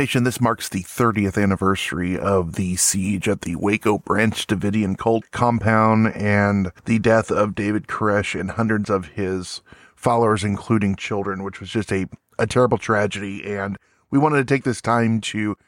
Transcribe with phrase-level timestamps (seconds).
[0.00, 5.30] Nation, this marks the 30th anniversary of the siege at the Waco Branch Davidian cult
[5.30, 9.60] compound and the death of David Koresh and hundreds of his
[9.94, 12.06] followers, including children, which was just a,
[12.38, 13.44] a terrible tragedy.
[13.44, 13.76] And
[14.10, 15.58] we wanted to take this time to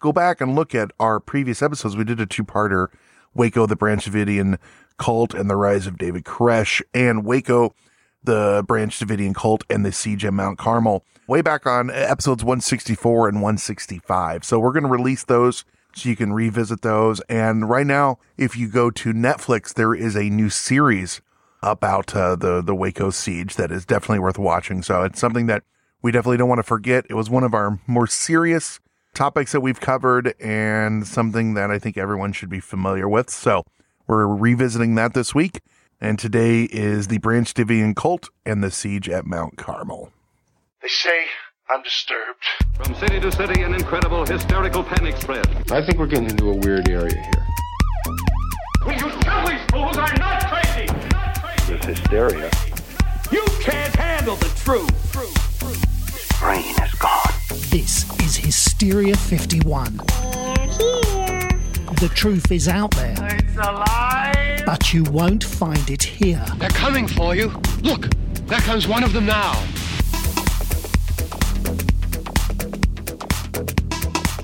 [0.00, 1.94] go back and look at our previous episodes.
[1.94, 2.86] We did a two parter
[3.34, 4.56] Waco, the Branch Davidian
[4.96, 7.74] cult and the rise of David Koresh, and Waco,
[8.24, 13.28] the Branch Davidian cult and the siege at Mount Carmel way back on episodes 164
[13.28, 14.44] and 165.
[14.44, 17.20] So we're going to release those so you can revisit those.
[17.28, 21.20] And right now, if you go to Netflix, there is a new series
[21.62, 24.82] about uh, the the Waco siege that is definitely worth watching.
[24.82, 25.62] So it's something that
[26.02, 27.06] we definitely don't want to forget.
[27.08, 28.80] It was one of our more serious
[29.14, 33.30] topics that we've covered and something that I think everyone should be familiar with.
[33.30, 33.64] So
[34.06, 35.60] we're revisiting that this week.
[36.02, 40.10] And today is the Branch Davidian cult and the siege at Mount Carmel.
[40.82, 41.26] They say
[41.70, 42.42] I'm disturbed.
[42.74, 45.46] From city to city, an incredible hysterical panic spread.
[45.70, 47.46] I think we're getting into a weird area here.
[48.84, 50.86] Will you tell these fools I'm not crazy?
[51.12, 51.72] Not crazy.
[51.72, 52.50] This hysteria.
[53.30, 55.12] You can't handle the truth.
[56.40, 57.32] Brain is gone.
[57.70, 60.00] This is Hysteria 51.
[62.00, 63.14] The truth is out there.
[63.20, 64.62] It's alive.
[64.66, 66.44] But you won't find it here.
[66.56, 67.52] They're coming for you.
[67.82, 68.08] Look,
[68.46, 69.52] there comes one of them now.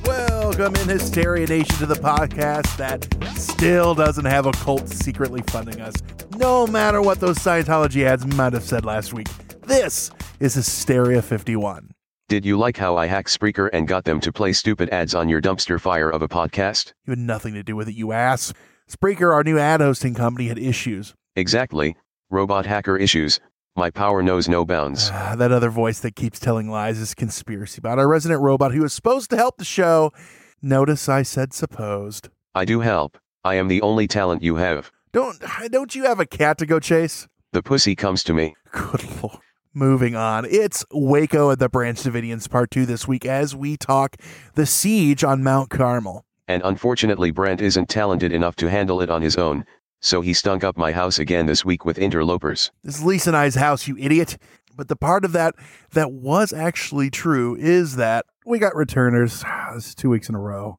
[0.04, 5.80] Welcome in Hysteria Nation to the podcast that still doesn't have a cult secretly funding
[5.80, 5.94] us,
[6.36, 9.28] no matter what those Scientology ads might have said last week.
[9.62, 11.90] This is Hysteria 51.
[12.28, 15.30] Did you like how I hacked Spreaker and got them to play stupid ads on
[15.30, 16.92] your dumpster fire of a podcast?
[17.06, 18.52] You had nothing to do with it, you ass.
[18.86, 21.14] Spreaker, our new ad hosting company, had issues.
[21.36, 21.96] Exactly.
[22.28, 23.40] Robot hacker issues.
[23.76, 25.08] My power knows no bounds.
[25.10, 28.82] Ah, that other voice that keeps telling lies is conspiracy about our resident robot who
[28.82, 30.12] was supposed to help the show.
[30.60, 32.28] Notice I said supposed.
[32.54, 33.16] I do help.
[33.42, 34.92] I am the only talent you have.
[35.12, 37.26] Don't don't you have a cat to go chase?
[37.52, 38.54] The pussy comes to me.
[38.72, 39.38] Good lord.
[39.74, 40.44] Moving on.
[40.46, 44.16] It's Waco at the Branch Davidians part two this week as we talk
[44.54, 46.24] the siege on Mount Carmel.
[46.48, 49.66] And unfortunately, Brent isn't talented enough to handle it on his own,
[50.00, 52.70] so he stunk up my house again this week with interlopers.
[52.82, 54.38] This is Lisa and I's house, you idiot.
[54.74, 55.54] But the part of that
[55.92, 59.44] that was actually true is that we got returners.
[59.74, 60.78] This is two weeks in a row.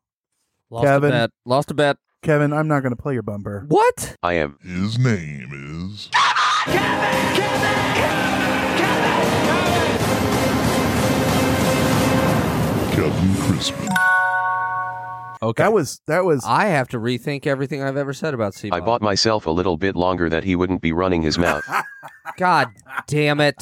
[0.72, 1.10] Lost Kevin.
[1.12, 1.30] a bet.
[1.46, 1.98] Lost a bet.
[2.24, 3.66] Kevin, I'm not going to play your bumper.
[3.68, 4.18] What?
[4.24, 4.58] I am.
[4.64, 6.10] His name is.
[6.66, 8.49] Kevin
[13.08, 13.88] Crispin.
[15.42, 15.64] Okay.
[15.64, 18.74] That was that was I have to rethink everything I've ever said about Seabot.
[18.74, 21.64] I bought myself a little bit longer that he wouldn't be running his mouth.
[22.38, 22.68] God
[23.08, 23.56] damn it.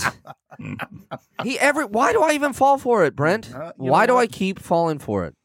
[1.43, 1.85] he every.
[1.85, 3.53] Why do I even fall for it, Brent?
[3.53, 4.21] Uh, you why do what?
[4.21, 5.35] I keep falling for it?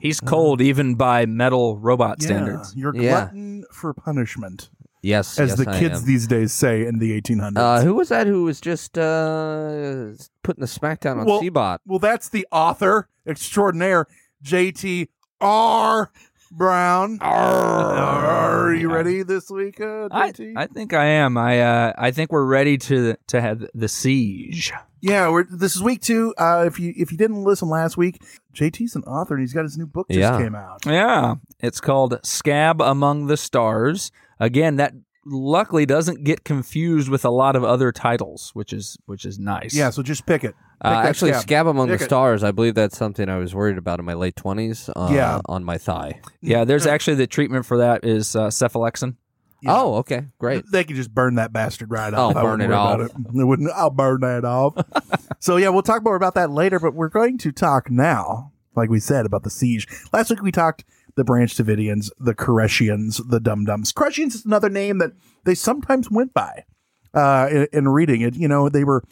[0.00, 2.74] He's cold even by metal robot yeah, standards.
[2.74, 3.26] You're Yeah.
[3.26, 4.70] glutton for punishment,
[5.04, 6.06] Yes, as yes, the I kids am.
[6.06, 7.56] these days say in the 1800s.
[7.58, 8.26] Uh, who was that?
[8.26, 11.78] Who was just uh, putting the smackdown on Well- Seabot?
[11.86, 14.06] well, that's the author extraordinaire,
[14.42, 15.08] J.T.
[15.40, 16.10] R.
[16.50, 17.18] Brown.
[17.22, 21.36] Are you ready this week, uh, I, I think I am.
[21.36, 24.72] I uh, I think we're ready to to have the siege.
[25.00, 26.32] yeah, we're, this is week two.
[26.38, 28.22] Uh, if you if you didn't listen last week,
[28.54, 30.38] JT's an author and he's got his new book just Yeah.
[30.38, 30.86] came out.
[30.86, 34.10] Yeah, it's called Scab Among the Stars.
[34.40, 34.92] Again, that
[35.26, 39.74] luckily doesn't get confused with a lot of other titles, which is which is nice.
[39.74, 40.54] Yeah, so just pick it.
[40.82, 41.42] Pick Uh, actually, scab.
[41.42, 42.08] Scab Among Pick the it.
[42.08, 42.44] Stars.
[42.44, 44.90] I believe that's something I was worried about in my late twenties.
[44.94, 45.40] Uh, Yeah.
[45.46, 46.20] on my thigh.
[46.42, 46.64] yeah.
[46.64, 49.16] There's actually the treatment for that is uh, cephalexin.
[49.62, 49.76] Yeah.
[49.80, 50.62] Oh, okay, great.
[50.70, 52.36] They could just burn that bastard right off.
[52.36, 53.00] I'll burn it off.
[53.00, 53.12] It.
[53.34, 53.70] They wouldn't.
[53.74, 54.74] I'll burn that off.
[55.38, 56.78] so yeah, we'll talk more about that later.
[56.78, 59.88] But we're going to talk now, like we said, about the siege.
[60.12, 60.84] Last week we talked
[61.16, 63.92] the Branch Davidians, the Koreshians, the Dum Dums.
[63.92, 65.12] Koreshians is another name that
[65.44, 66.64] they sometimes went by.
[67.12, 69.04] Uh, in, in reading it, you know, they were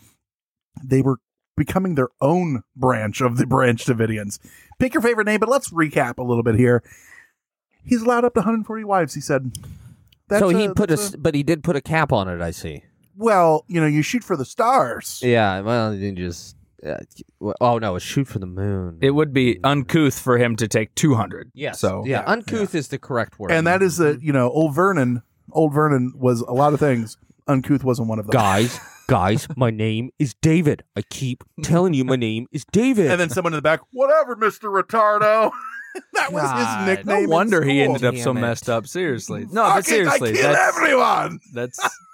[0.82, 1.18] they were
[1.56, 4.38] becoming their own branch of the Branch Davidians.
[4.80, 6.82] Pick your favorite name, but let's recap a little bit here.
[7.84, 9.14] He's allowed up to 140 wives.
[9.14, 9.52] He said.
[10.28, 12.40] That's so he a- put a, s but he did put a cap on it.
[12.40, 12.82] I see.
[13.16, 15.20] well, you know, you shoot for the stars.
[15.22, 15.60] Yeah.
[15.60, 16.56] Well, you just.
[16.84, 16.96] Uh,
[17.60, 18.98] oh no, it's shoot for the moon.
[19.00, 21.50] It would be uncouth for him to take 200.
[21.54, 21.78] yes.
[21.80, 23.52] So yeah, uncouth is the correct word.
[23.52, 27.16] And that is the, you know, old Vernon, old Vernon was a lot of things.
[27.46, 28.32] Uncouth wasn't one of them.
[28.32, 30.82] guys, guys, my name is David.
[30.96, 33.10] I keep telling you my name is David.
[33.10, 34.64] And then someone in the back, whatever, Mr.
[34.72, 35.50] Retardo.
[36.14, 37.16] that was his nickname.
[37.18, 38.34] no in wonder he ended up so it.
[38.34, 38.86] messed up.
[38.86, 41.40] Seriously, no, Fuck but it, seriously, I killed that's, everyone.
[41.52, 41.78] that's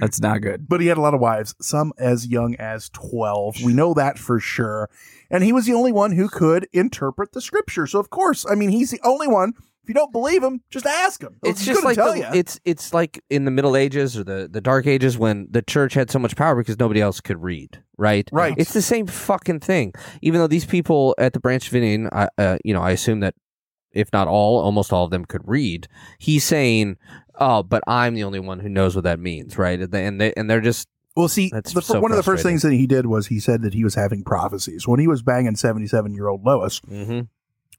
[0.00, 0.68] that's not good.
[0.68, 3.62] But he had a lot of wives, some as young as 12.
[3.62, 4.88] We know that for sure.
[5.30, 7.86] and he was the only one who could interpret the scripture.
[7.86, 9.52] So of course, I mean, he's the only one.
[9.82, 11.36] If you don't believe him, just ask him.
[11.42, 12.30] It's He's just like tell the, ya.
[12.34, 15.94] it's it's like in the Middle Ages or the, the Dark Ages when the church
[15.94, 18.28] had so much power because nobody else could read, right?
[18.30, 18.54] Right.
[18.58, 19.94] It's the same fucking thing.
[20.20, 23.34] Even though these people at the Branch Davidian, I, uh, you know, I assume that
[23.92, 25.88] if not all, almost all of them could read.
[26.18, 26.98] He's saying,
[27.38, 29.80] "Oh, but I'm the only one who knows what that means," right?
[29.80, 32.22] And they and, they, and they're just Well, see, That's the, so one of the
[32.22, 35.08] first things that he did was he said that he was having prophecies when he
[35.08, 37.28] was banging seventy-seven-year-old Lois, Mhm.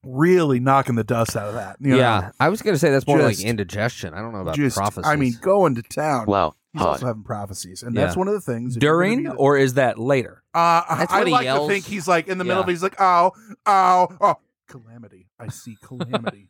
[0.04, 1.78] really knocking the dust out of that.
[1.80, 1.98] you know?
[1.98, 2.32] yeah.
[2.40, 4.14] I was gonna say that's more Just- like indigestion.
[4.14, 5.10] I don't know about just prophecies.
[5.10, 6.26] I mean, going to town.
[6.26, 6.54] Wow.
[6.74, 6.90] He's Hot.
[6.90, 8.06] also having prophecies, and Yeah.
[8.06, 10.44] that's one of the things if you're gonna During be- or is that later?
[10.54, 11.68] Uh, That's I when like yells.
[11.68, 12.64] to think he's like in the middle Yeah.
[12.64, 12.74] of it.
[12.74, 13.32] He's like, oh,
[13.66, 14.36] oh, oh,
[14.68, 15.28] calamity.
[15.40, 16.50] I see calamity.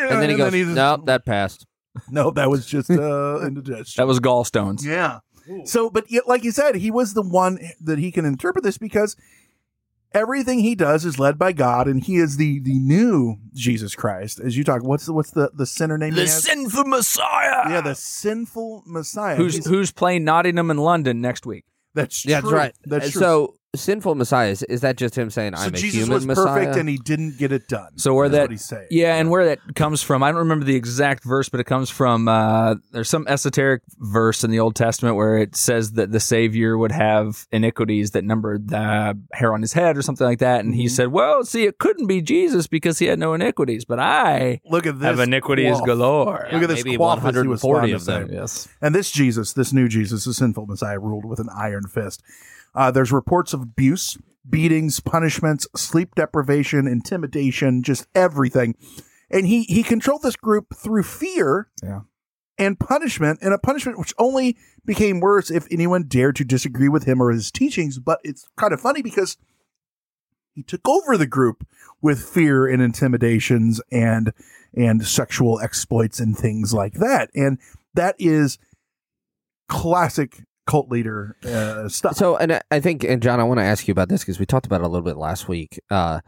[0.00, 1.66] And then he goes, just- "No, that passed."
[2.10, 4.00] no, that was just uh, indigestion.
[4.00, 4.84] That was gallstones.
[4.84, 5.20] Yeah.
[5.64, 8.78] So, but yet, like you said, he was the one that he can interpret this
[8.78, 9.16] because
[10.14, 14.40] everything he does is led by God, and he is the the new Jesus Christ.
[14.40, 16.10] As you talk, what's the what's the the sinner name?
[16.12, 16.44] he The has?
[16.44, 17.68] sinful Messiah.
[17.70, 19.36] yeah, the sinful Messiah.
[19.36, 21.64] who's He's- who's playing Nottingham in London next week?
[21.94, 22.50] that's Yeah, true.
[22.50, 22.74] that's right.
[22.84, 23.20] That's true.
[23.20, 26.26] So, sinful Messiah is, is that just him saying, So "I'm a Jesus human was
[26.26, 26.44] Messiah"?
[26.46, 27.96] perfect, and he didn't get it done.
[27.96, 28.88] So where that what he's saying.
[28.90, 31.88] Yeah, and where that comes from, I don't remember the exact verse, but it comes
[31.90, 36.20] from uh, there's some esoteric verse in the Old Testament where it says that the
[36.20, 40.64] Savior would have iniquities that numbered the hair on his head or something like that,
[40.64, 40.88] and he Mm-hmm.
[40.94, 44.86] said, "Well, see, it couldn't be Jesus because he had no iniquities, but I Look
[44.86, 45.06] at this.
[45.06, 45.86] have iniquities quaff.
[45.86, 48.28] galore." Look at this maybe quaff, as he was 140 of them.
[48.32, 48.68] Yes.
[48.82, 52.22] And this Jesus, this new Jesus, the sinful Messiah, ruled with an iron fist.
[52.74, 54.16] Uh, there's reports of abuse,
[54.48, 58.74] beatings, punishments, sleep deprivation, intimidation, just everything.
[59.30, 62.00] And he he controlled this group through fear Yeah.
[62.58, 67.04] and punishment, and a punishment which only became worse if anyone dared to disagree with
[67.04, 67.98] him or his teachings.
[67.98, 69.36] But it's kind of funny because
[70.54, 71.66] he took over the group
[72.02, 74.32] with fear and intimidations and
[74.74, 77.30] and sexual exploits and things like that.
[77.34, 77.58] And
[77.94, 78.58] that is
[79.68, 82.14] classic cult leader uh, stuff.
[82.16, 84.38] So, and I- I think, and John, I want to ask you about this because
[84.38, 85.80] we talked about it a little bit last week.
[85.90, 86.20] Uh,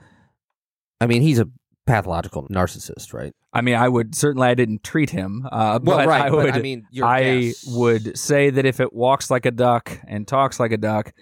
[1.00, 1.48] I mean, he's a
[1.86, 3.32] pathological narcissist, right?
[3.52, 6.36] I mean, I would certainly I didn't treat him, uh, Well, but right, I but
[6.36, 6.50] would.
[6.54, 7.64] I mean, your I guess.
[7.68, 11.12] would say that if it walks like a duck and talks like a duck,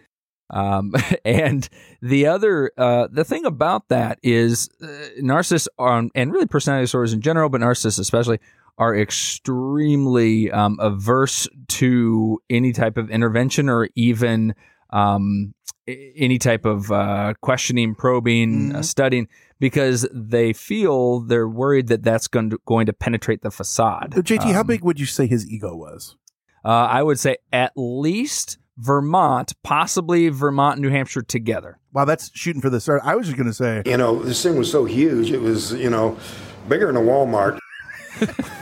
[0.50, 0.94] um,
[1.24, 1.68] and
[2.00, 4.86] the other, uh, the thing about that is uh,
[5.20, 8.38] narcissists are, and really personality disorders in general, but narcissists especially,
[8.78, 14.54] are extremely um, averse to any type of intervention or even
[14.90, 15.54] um,
[15.86, 18.84] any type of uh, questioning, probing, uh, Mhm.
[18.84, 19.28] studying,
[19.58, 24.14] because they feel they're worried that that's going to, going to penetrate the facade.
[24.16, 26.16] Uh, JT, how Um, big would you say his ego was?
[26.64, 31.78] uh, I would say at least Vermont, possibly Vermont and New Hampshire together.
[31.92, 33.02] Wow, that's shooting for the start.
[33.04, 35.72] I was just going to say, You know, this thing was so huge, it was,
[35.72, 36.16] you know,
[36.68, 37.58] bigger than a Walmart.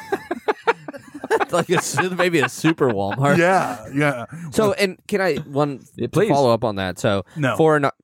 [1.53, 3.37] like a, maybe a super Walmart.
[3.39, 4.27] yeah, yeah.
[4.53, 6.29] So, and can I one Yeah, to please.
[6.29, 6.99] follow up on that?
[6.99, 7.57] So, No.
[7.57, 7.95] for a nar-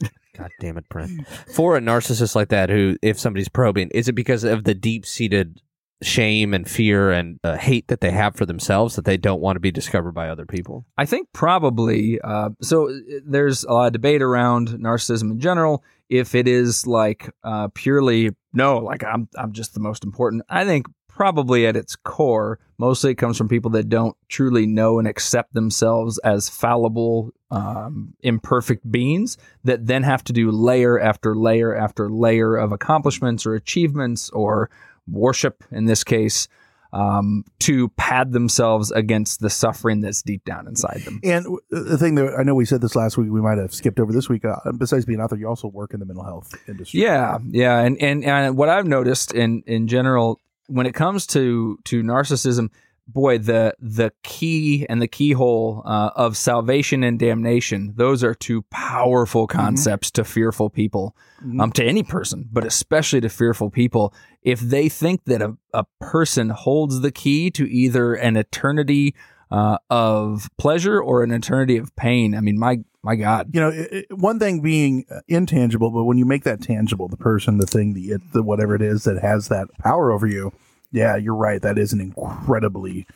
[0.36, 1.26] God damn it, Brent.
[1.54, 5.06] For a narcissist like that, who if somebody's probing, is it because of the deep
[5.06, 5.60] seated
[6.02, 9.56] shame and fear and uh, hate that they have for themselves that they don't want
[9.56, 10.84] to be discovered by other people?
[10.98, 12.20] I think probably.
[12.22, 12.94] Uh, so uh,
[13.24, 15.82] there's a lot of debate around narcissism in general.
[16.10, 20.42] If it is like uh, purely no, like I'm I'm just the most important.
[20.50, 24.98] I think probably at its core, mostly it comes from people that don't truly know
[24.98, 31.34] and accept themselves as fallible, um, imperfect beings that then have to do layer after
[31.34, 34.68] layer after layer of accomplishments or achievements or
[35.08, 36.48] worship in this case
[36.92, 41.20] um, to pad themselves against the suffering that's deep down inside them.
[41.24, 44.00] And the thing that I know we said this last week, we might have skipped
[44.00, 44.44] over this week.
[44.44, 47.00] Uh, besides being an author, you also work in the mental health industry.
[47.00, 51.78] Yeah, yeah, and and and what I've noticed in in general when it comes to
[51.84, 52.70] to narcissism,
[53.06, 58.62] boy, the the key and the keyhole uh, of salvation and damnation, those are two
[58.70, 61.16] powerful concepts to fearful people,
[61.60, 64.14] um, to any person, but especially to fearful people.
[64.42, 69.14] If they think that a, a person holds the key to either an eternity
[69.50, 73.68] uh, of pleasure or an eternity of pain, I mean, my my God, You know,
[73.70, 77.58] it, it- one thing being uh, intangible, but when you make that tangible, the person,
[77.58, 80.52] the thing, the it, the whatever it is that has that power over you,
[80.90, 81.62] yeah, you're right.
[81.62, 83.06] That is an incredibly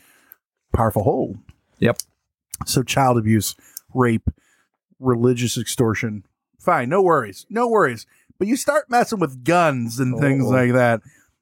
[0.73, 1.38] powerful hold.
[1.80, 1.99] Yep.
[2.66, 3.56] So child abuse,
[3.94, 4.28] rape,
[4.99, 6.25] religious extortion,
[6.59, 8.06] fine, no worries, no worries.
[8.38, 10.50] But you start messing with guns and things Oh.
[10.50, 11.00] like that,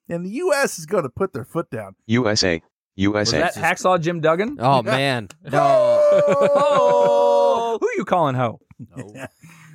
[0.09, 0.79] and the U.S.
[0.79, 1.95] is going to put their foot down.
[2.07, 2.55] USA.
[2.55, 2.63] was
[2.95, 3.39] USA.
[3.39, 4.57] that Hacksaw Jim Duggan?
[4.59, 7.28] Oh man, no.
[7.99, 8.61] You calling ho?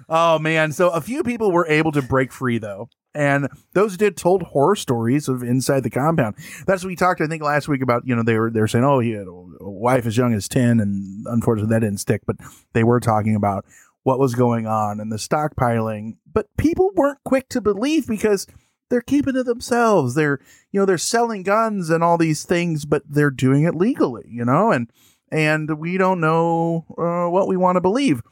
[0.09, 2.89] Oh man, so a few people were able to break free though.
[3.15, 6.37] And those did told horror stories of inside the compound.
[6.67, 8.03] That's what we talked, I think, last week about.
[8.07, 10.49] You know, they were they were saying, "Oh, he had a wife as young as
[10.49, 12.37] ten, and unfortunately that didn't stick." But
[12.73, 13.67] they were talking about
[14.05, 16.17] what was going on and the stockpiling.
[16.31, 18.47] But people weren't quick to believe because
[18.89, 20.15] they're keeping it themselves.
[20.15, 20.41] They're
[20.73, 24.25] you know they're selling guns and all these things, but they're doing it legally.
[24.29, 24.91] You know, and
[25.35, 28.23] and we don't know uh, what we want to believe.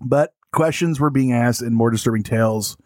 [0.00, 2.76] But questions were being asked and more disturbing tales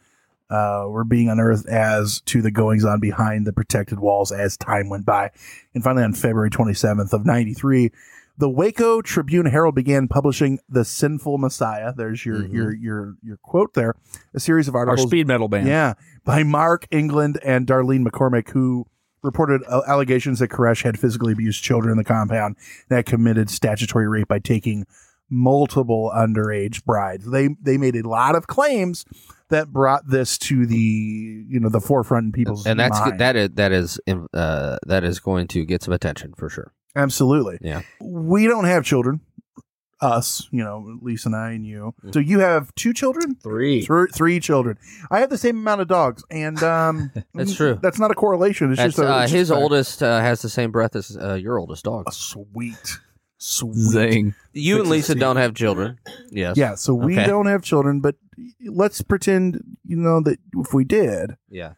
[0.51, 4.91] uh, were being unearthed as to the goings on behind the protected walls as time
[4.91, 5.31] went by.
[5.73, 7.91] And finally, on February 27th of 93,
[8.37, 11.95] the Waco Tribune Herald began publishing The Sinful Messiah.
[11.97, 13.95] There's your your your your quote there.
[14.35, 15.67] A series of articles, Our speed metal band.
[15.69, 18.87] yeah, by Mark England and Darlene McCormick, who
[19.25, 22.57] reported uh, allegations that Koresh had physically abused children in the compound
[22.89, 24.87] and had committed statutory rape by taking
[25.31, 27.29] multiple underage brides.
[27.29, 29.05] They they made a lot of claims
[29.49, 33.19] that brought this to the you know the forefront in people's and that's mind.
[33.19, 33.99] that is that is
[34.33, 36.73] uh, that is going to get some attention for sure.
[36.95, 37.59] absolutely.
[37.61, 37.83] Yeah.
[38.01, 39.21] We don't have children.
[40.05, 41.95] Us, you know, Lisa and I and you.
[42.13, 43.83] So you have two children, Three.
[43.87, 44.77] Three, three children.
[45.11, 47.79] I have the same amount of dogs, and um, That's true.
[47.83, 48.71] That's not a correlation.
[48.71, 51.17] It's That's, just a, uh, his just a- oldest uh, has the same breath as
[51.17, 52.13] uh, your oldest dog.
[52.13, 52.99] Sweet,
[53.39, 53.75] sweet.
[53.75, 54.35] Zing.
[54.53, 55.99] You and Lisa don't have children.
[56.31, 56.57] Yes.
[56.57, 57.27] Yeah, so we Okay.
[57.27, 58.17] don't have children, but
[58.67, 61.73] let's pretend, you know, that if we did, Yeah.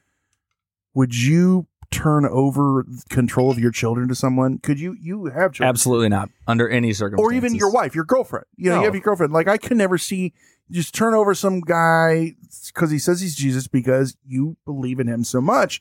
[0.94, 4.58] would you turn over control of your children to someone?
[4.58, 4.96] Could you?
[5.00, 6.30] You have children, Absolutely not.
[6.46, 7.32] Under any circumstances.
[7.32, 8.46] or even your wife, your girlfriend.
[8.56, 8.80] You know, No.
[8.82, 9.32] you have your girlfriend.
[9.32, 10.32] Like I could never see
[10.70, 12.34] just turn over some guy
[12.66, 15.80] because he says he's Jesus because you believe in him so much.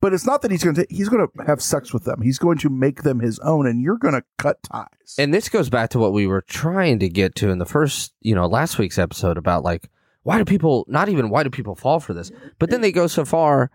[0.00, 0.86] But it's not that he's going to.
[0.90, 2.22] He's going to have sex with them.
[2.22, 4.88] He's going to make them his own, and you're going to cut ties.
[5.16, 8.12] And this goes back to what we were trying to get to in the first,
[8.20, 9.88] you know, last week's episode about like
[10.24, 13.06] why do people not even why do people fall for this, but then they go
[13.06, 13.70] so far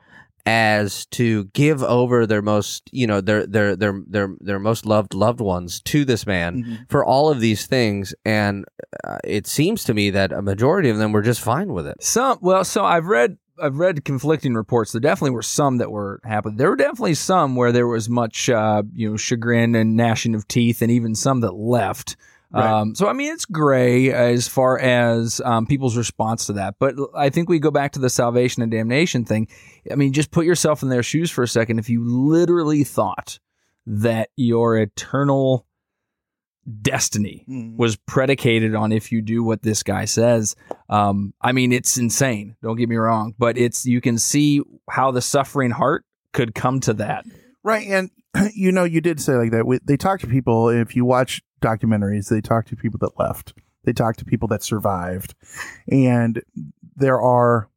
[0.50, 5.14] as to give over their most, you know, their their their their their most loved
[5.14, 6.76] loved ones to this man Mm-hmm.
[6.88, 8.64] for all of these things, and
[9.04, 12.02] uh, it seems to me that a majority of them were just fine with it.
[12.02, 14.94] Some well, so I've read I've read conflicting reports.
[14.94, 16.52] There definitely were some that were happy.
[16.56, 20.48] There were definitely some where there was much uh, you know chagrin and gnashing of
[20.48, 22.16] teeth, and even some that left.
[22.52, 22.66] Right.
[22.66, 26.76] Um, so I mean, it's gray as far as um, people's response to that.
[26.80, 29.48] But I think we go back to the salvation and damnation thing.
[29.92, 31.80] I mean, just put yourself in their shoes for a second.
[31.80, 33.40] If you literally thought
[33.86, 35.66] that your eternal
[36.82, 37.78] destiny Mhm.
[37.78, 40.56] was predicated on if you do what this guy says.
[40.90, 42.56] Um, I mean, it's insane.
[42.62, 46.80] Don't get me wrong, but it's you can see how the suffering heart could come
[46.82, 47.24] to that.
[47.64, 48.10] Right, and
[48.54, 49.66] you know, you did say like that.
[49.66, 50.70] We, they talk to people.
[50.70, 53.54] If you watch documentaries, they talk to people that left.
[53.84, 55.34] They talk to people that survived,
[55.90, 56.42] and
[56.96, 57.70] there are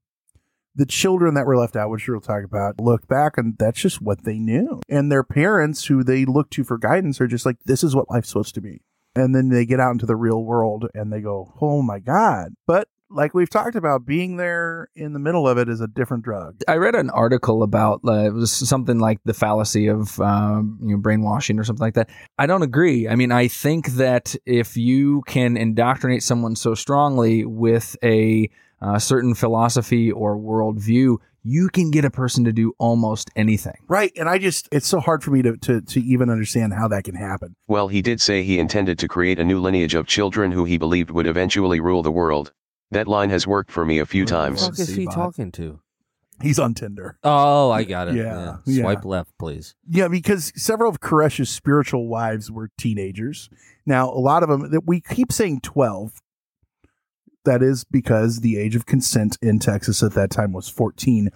[0.74, 2.80] the children that were left out, which we'll talk about.
[2.80, 4.80] Look back, and that's just what they knew.
[4.88, 8.10] And their parents, who they look to for guidance, are just like, "This is what
[8.10, 8.82] life's supposed to be."
[9.14, 12.54] And then they get out into the real world, and they go, "Oh my god!"
[12.66, 16.24] But like we've talked about, being there in the middle of it is a different
[16.24, 16.60] drug.
[16.68, 20.92] I read an article about uh, it was something like the fallacy of um, you
[20.92, 22.08] know brainwashing or something like that.
[22.38, 23.08] I don't agree.
[23.08, 28.48] I mean, I think that if you can indoctrinate someone so strongly with a
[28.80, 33.76] uh, certain philosophy or worldview, you can get a person to do almost anything.
[33.88, 34.12] Right.
[34.16, 37.04] And I just, it's so hard for me to, to, to even understand how that
[37.04, 37.56] can happen.
[37.66, 40.78] Well, he did say he intended to create a new lineage of children who he
[40.78, 42.52] believed would eventually rule the world.
[42.90, 44.60] That line has worked for me a few What times.
[44.60, 45.14] the fuck is he Seabot.
[45.14, 45.80] talking to?
[46.42, 47.18] He's on Tinder.
[47.22, 48.14] Oh, I got it.
[48.14, 48.80] Yeah, yeah.
[48.82, 49.74] Swipe left, please.
[49.88, 53.50] Yeah, because several of Koresh's spiritual wives were teenagers.
[53.84, 56.20] Now, a lot of them, that we keep saying 12.
[57.44, 61.30] That is because the age of consent in Texas at that time was 14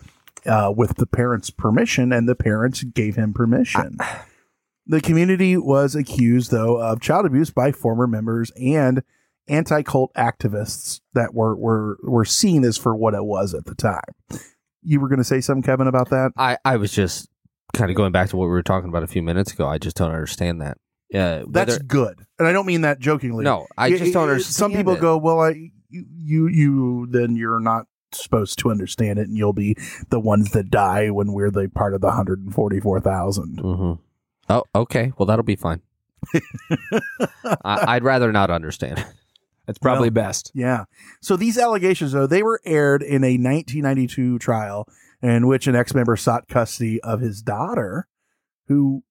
[0.47, 3.99] uh, with the parents' permission, and the parents gave him permission.
[4.87, 9.03] the community was accused, though, of child abuse by former members and
[9.49, 13.75] anti cult activists that were, were, were seen as for what it was at the
[13.75, 14.01] time.
[14.83, 16.33] You were going to say something, Kevin, about that?
[16.37, 17.29] I, I was just
[17.73, 19.67] kind of going back to what we were talking about a few minutes ago.
[19.67, 20.77] I just don't understand that.
[21.11, 23.45] Yeah, That's whether- good, and I don't mean that jokingly.
[23.45, 23.67] no.
[23.79, 24.55] I just don't understand.
[24.55, 25.01] Some people it.
[25.01, 29.77] go, "Well, I, you, you, then you're not supposed to understand it, and you'll be
[30.11, 33.59] the ones that die when we're the part of the hundred and forty-four thousand.
[33.63, 33.99] Mhm.
[34.49, 35.13] Oh, okay.
[35.17, 35.83] Well, that'll be fine.
[37.45, 39.05] I, I'd rather not understand.
[39.67, 40.53] That's probably Well, best.
[40.55, 40.85] Yeah.
[41.21, 44.87] So these allegations, though, they were aired in a 1992 trial
[45.23, 48.07] in which an ex-member sought custody of his daughter,
[48.69, 49.03] who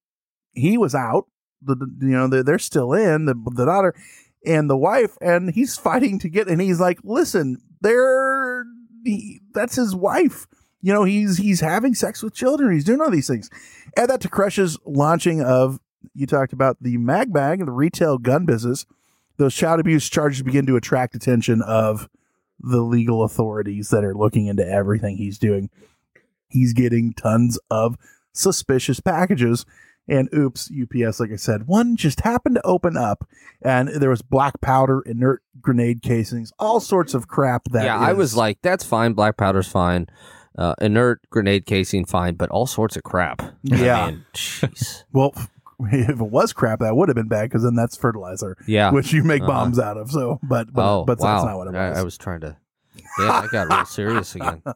[0.51, 1.25] he was out.
[1.61, 3.95] The, you know they're, they're still in the the daughter
[4.45, 6.47] and the wife, and he's fighting to get.
[6.49, 8.65] And he's like, "Listen, they're
[9.05, 10.45] he, that's his wife.
[10.81, 12.73] You know, he's he's having sex with children.
[12.73, 13.49] He's doing all these things.
[13.95, 15.79] Add that to Koresh's launching of
[16.13, 18.85] you talked about the mag bag and the retail gun business.
[19.37, 22.07] Those child abuse charges begin to attract attention of
[22.59, 25.69] the legal authorities that are looking into everything he's doing.
[26.49, 27.97] He's getting tons of
[28.31, 29.65] suspicious packages.
[30.07, 33.25] And oops, UPS, like I said, one just happened to open up
[33.61, 38.11] and there was black powder, inert grenade casings, all sorts of crap that yeah, I
[38.11, 39.13] was like, that's fine.
[39.13, 40.07] Black powder's fine.
[40.57, 43.41] Uh, inert grenade casing, fine, but all sorts of crap.
[43.41, 44.05] I Yeah.
[44.07, 45.03] mean, jeez.
[45.13, 45.33] Well,
[45.91, 48.57] if it was crap, that would have been bad because then that's fertilizer.
[48.67, 48.91] Yeah.
[48.91, 49.51] which you make Uh-huh.
[49.51, 50.11] bombs out of.
[50.11, 51.33] So, but but, oh, but wow.
[51.35, 51.97] that's not what it I, was.
[51.99, 52.55] I was trying to.
[53.19, 54.61] Yeah, I got real serious again.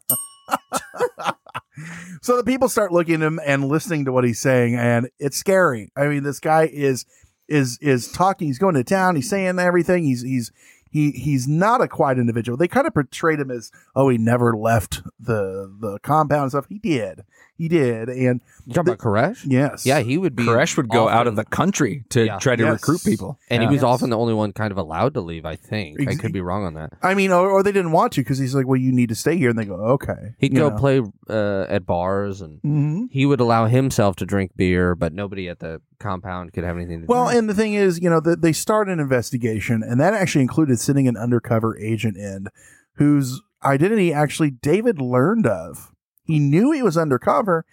[2.21, 5.37] so the people start looking at him and listening to what he's saying, and it's
[5.37, 5.91] scary.
[5.95, 7.05] I mean, this guy is
[7.47, 8.47] is is talking.
[8.47, 9.15] He's going to town.
[9.15, 10.03] He's saying everything.
[10.03, 10.51] He's he's
[10.89, 12.57] he he's not a quiet individual.
[12.57, 16.65] They kind of portrayed him as oh, he never left the the compound and stuff.
[16.69, 17.23] He did.
[17.57, 18.07] He did.
[18.09, 19.43] And You talking about Koresh?
[19.45, 20.43] yes, Yeah, he would be.
[20.43, 22.37] Koresh would go out of the country to Yeah.
[22.37, 22.73] try to Yes.
[22.73, 23.39] recruit people.
[23.49, 23.69] and Yeah.
[23.69, 23.87] he was Yes.
[23.87, 25.45] often the only one kind of allowed to leave.
[25.45, 26.93] I think I could be wrong on that.
[27.01, 29.15] I mean, or, or they didn't want to because he's like, well, you need to
[29.15, 30.35] stay here, and they go, okay.
[30.37, 30.75] He'd You go know.
[30.75, 33.07] play uh, at bars, and Mhm.
[33.11, 36.95] he would allow himself to drink beer, but nobody at the compound could have anything
[36.95, 39.81] to do with Well, and the thing is, you know, that they start an investigation,
[39.83, 42.47] and that actually included sending an undercover agent in
[42.95, 45.91] whose identity actually David learned of.
[46.27, 47.65] He knew he was undercover.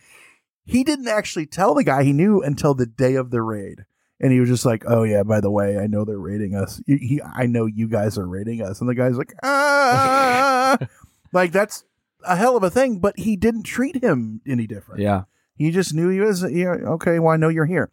[0.65, 3.85] He didn't actually tell the guy he knew until the day of the raid.
[4.21, 6.81] And he was just like, "Oh yeah, by the way, I know they're raiding us.
[6.87, 10.79] He, I know you guys are raiding us." And the guy's like, "Ah,"
[11.33, 11.85] like that's
[12.25, 13.01] a hell of a thing.
[13.01, 15.01] But he didn't treat him any different.
[15.03, 15.25] Yeah.
[15.59, 16.43] he just knew he was.
[16.51, 17.19] Yeah, okay.
[17.19, 17.91] Well, I know you're here.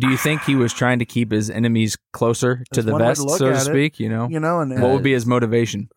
[0.00, 2.98] Do you think he was trying to keep his enemies closer to That's the to
[2.98, 3.64] vest, so to at it.
[3.64, 4.00] speak?
[4.00, 5.88] You know, You know, and what would be his motivation?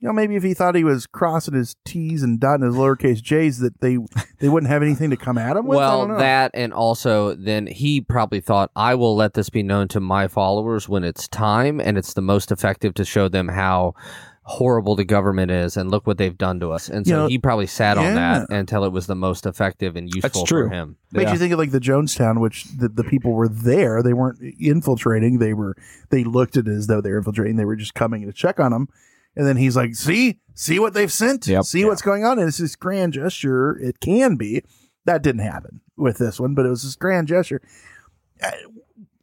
[0.00, 3.20] You know, maybe if he thought he was crossing his T's and dotting his lowercase
[3.20, 3.98] J's, that they
[4.38, 5.76] they wouldn't have anything to come at him with.
[5.78, 6.18] I well, don't know.
[6.18, 10.28] that and also then he probably thought, I will let this be known to my
[10.28, 13.94] followers when it's time, and it's the most effective to show them how
[14.42, 16.88] horrible the government is and look what they've done to us.
[16.88, 19.94] And You so know, he probably sat on that until it was the most effective
[19.94, 20.68] and useful true.
[20.68, 20.96] for him.
[21.12, 21.32] makes Yeah.
[21.34, 24.02] you think of like the Jonestown, which the, the people were there.
[24.02, 25.38] They weren't infiltrating.
[25.38, 25.76] They were
[26.08, 27.56] they looked at it as though they were infiltrating.
[27.56, 28.88] They were just coming to check on them.
[29.38, 31.46] And then he's like, "See, see what they've sent.
[31.46, 31.64] Yep.
[31.64, 33.78] See what's going on." And it's this grand gesture.
[33.78, 34.62] It can be
[35.06, 37.62] that didn't happen with this one, but it was this grand gesture.
[38.42, 38.50] Uh,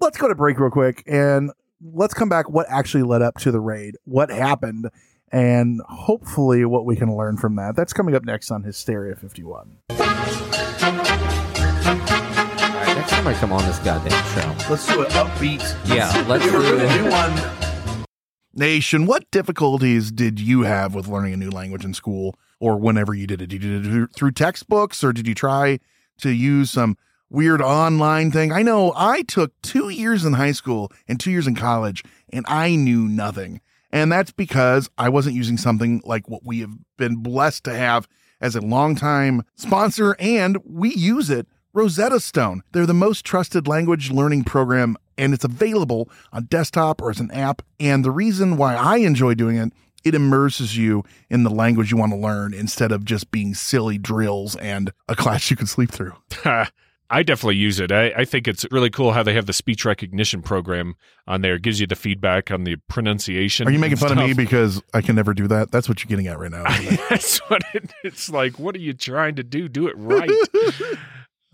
[0.01, 1.51] Let's go to break real quick and
[1.82, 2.49] let's come back.
[2.49, 3.95] What actually led up to the raid?
[4.04, 4.89] What happened?
[5.32, 7.75] And hopefully, what we can learn from that.
[7.75, 9.78] That's coming up next on Hysteria 51.
[9.89, 10.08] All right,
[12.95, 14.54] next time I come on this goddamn show.
[14.69, 15.63] Let's do it upbeat.
[15.88, 17.12] Yeah, let's do gonna it.
[17.12, 17.74] one.
[18.57, 23.13] Nation, what difficulties did you have with learning a new language in school or whenever
[23.13, 23.47] you did it?
[23.47, 25.79] Did you do it through textbooks or did you try
[26.19, 26.97] to use some
[27.29, 28.53] weird online thing?
[28.53, 32.45] I know I took two years in high school and two years in college and
[32.47, 33.59] I knew nothing.
[33.91, 38.07] And that's because I wasn't using something like what we have been blessed to have
[38.39, 41.45] as a longtime sponsor and we use it.
[41.75, 42.63] Rosetta Stone.
[42.71, 47.29] They're the most trusted language learning program and it's available on desktop or as an
[47.31, 47.61] app.
[47.81, 49.73] And the reason why I enjoy doing it,
[50.05, 53.97] it immerses you in the language you want to learn instead of just being silly
[53.97, 56.13] drills and a class you can sleep through.
[57.09, 57.91] I definitely use it.
[57.91, 60.95] I, I think it's really cool how they have the speech recognition program
[61.27, 61.55] on there.
[61.55, 63.67] It gives you the feedback on the pronunciation.
[63.67, 65.71] Are you making fun of me because I can never do that?
[65.71, 66.63] That's what you're getting at right now.
[67.09, 68.57] That's what it, it's like.
[68.57, 69.67] What are you trying to do?
[69.67, 70.31] Do it right.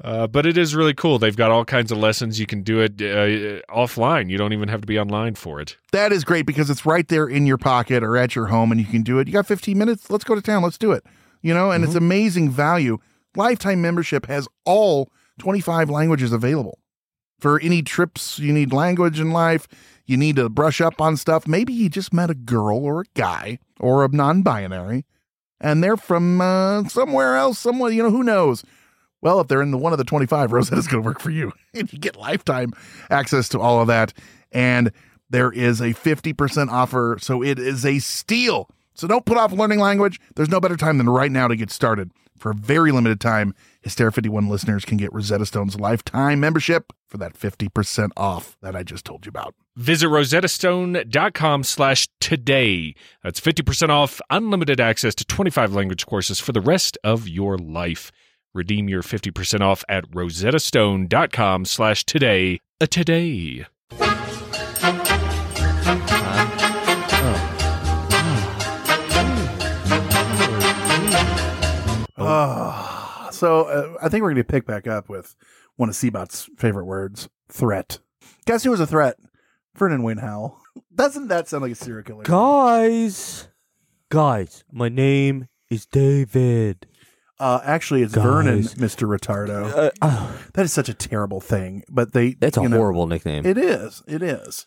[0.03, 1.19] Uh, but it is really cool.
[1.19, 2.39] They've got all kinds of lessons.
[2.39, 4.29] You can do it uh, offline.
[4.29, 5.77] You don't even have to be online for it.
[5.91, 8.81] that is great because it's right there in your pocket or at your home and
[8.81, 9.27] you can do it.
[9.27, 10.09] You got 15 minutes.
[10.09, 10.63] Let's go to town.
[10.63, 11.05] Let's do it.
[11.41, 12.97] You know, and it's amazing value.
[13.35, 16.79] Lifetime membership has all 25 languages available.
[17.39, 19.67] For any trips you need language in life,
[20.05, 21.47] you need to brush up on stuff.
[21.47, 25.05] Maybe you just met a girl or a guy or a non binary
[25.59, 28.63] and they're from uh, somewhere else, somewhere, you know, who knows?
[29.21, 31.51] Well, if they're in the one of the 25, Rosetta's going to work for you.
[31.73, 32.73] And you get lifetime
[33.09, 34.13] access to all of that.
[34.51, 34.91] And
[35.29, 37.17] there is a 50% offer.
[37.21, 38.69] So it is a steal.
[38.93, 40.19] So don't put off learning language.
[40.35, 42.11] There's no better time than right now to get started.
[42.37, 47.17] For a very limited time, Hysteria 51 listeners can get Rosetta Stone's lifetime membership for
[47.19, 49.53] that 50% off that I just told you about.
[49.75, 52.95] Visit rosettastone.com slash today.
[53.23, 58.11] That's 50% off, unlimited access to 25 language courses for the rest of your life.
[58.53, 63.65] Redeem your 50% off at rosettastone.com slash today, a today.
[72.17, 75.35] Oh, so uh, I think we're going to pick back up with
[75.75, 77.99] one of Seabot's favorite words, threat.
[78.45, 79.17] Guess who was a threat?
[79.75, 80.59] Vernon Wayne Howell.
[80.95, 82.23] Doesn't that sound like a serial killer?
[82.23, 83.47] Guys,
[84.09, 86.85] guys, my name is David.
[87.41, 88.23] Uh, actually, it's Guys.
[88.23, 89.91] Vernon, Mister Retardo.
[90.53, 92.33] that is such a terrible thing, but they.
[92.33, 93.45] That's a know, horrible nickname.
[93.45, 94.03] It is.
[94.07, 94.65] It is.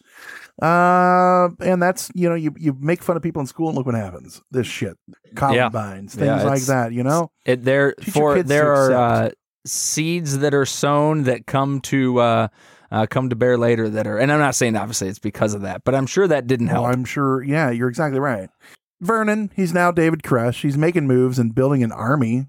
[0.61, 3.87] Uh, and that's you know you you make fun of people in school and look
[3.87, 4.43] what happens.
[4.51, 4.97] This shit,
[5.35, 6.93] columbines, things Yeah, like that.
[6.93, 9.31] You know, It, there Teach for there are uh,
[9.65, 12.49] seeds that are sown that come to uh,
[12.91, 15.63] uh, come to bear later that are, and I'm not saying obviously it's because of
[15.63, 16.87] that, but I'm sure that didn't help.
[16.87, 17.43] Oh, I'm sure.
[17.43, 18.49] Yeah, you're exactly right.
[19.01, 20.63] Vernon, he's now David Koresh.
[20.63, 22.47] He's making moves and building an army.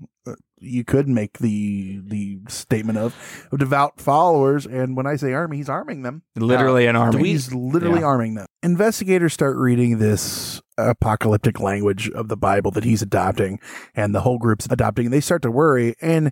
[0.66, 3.16] Uh, You could make the the statement of,
[3.52, 6.24] of devout followers, and when I say army, he's arming them.
[6.36, 7.24] Literally an army.
[7.24, 8.08] He's literally Yeah.
[8.08, 8.48] arming them.
[8.64, 13.60] Investigators start reading this apocalyptic language of the Bible that he's adopting,
[13.96, 15.06] and the whole group's adopting.
[15.06, 16.32] And they start to worry, and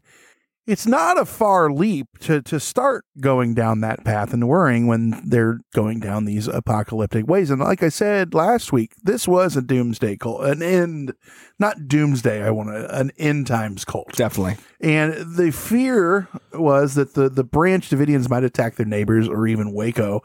[0.66, 5.22] it's not a far leap to to start going down that path and worrying when
[5.26, 7.50] they're going down these apocalyptic ways.
[7.50, 11.14] And like I said last week, this was a doomsday cult, an end,
[11.60, 12.44] not doomsday.
[12.44, 14.14] I want to an end times cult.
[14.14, 14.58] Definitely.
[14.80, 19.74] And the fear was that the the Branch Davidians might attack their neighbors or even
[19.74, 20.22] Waco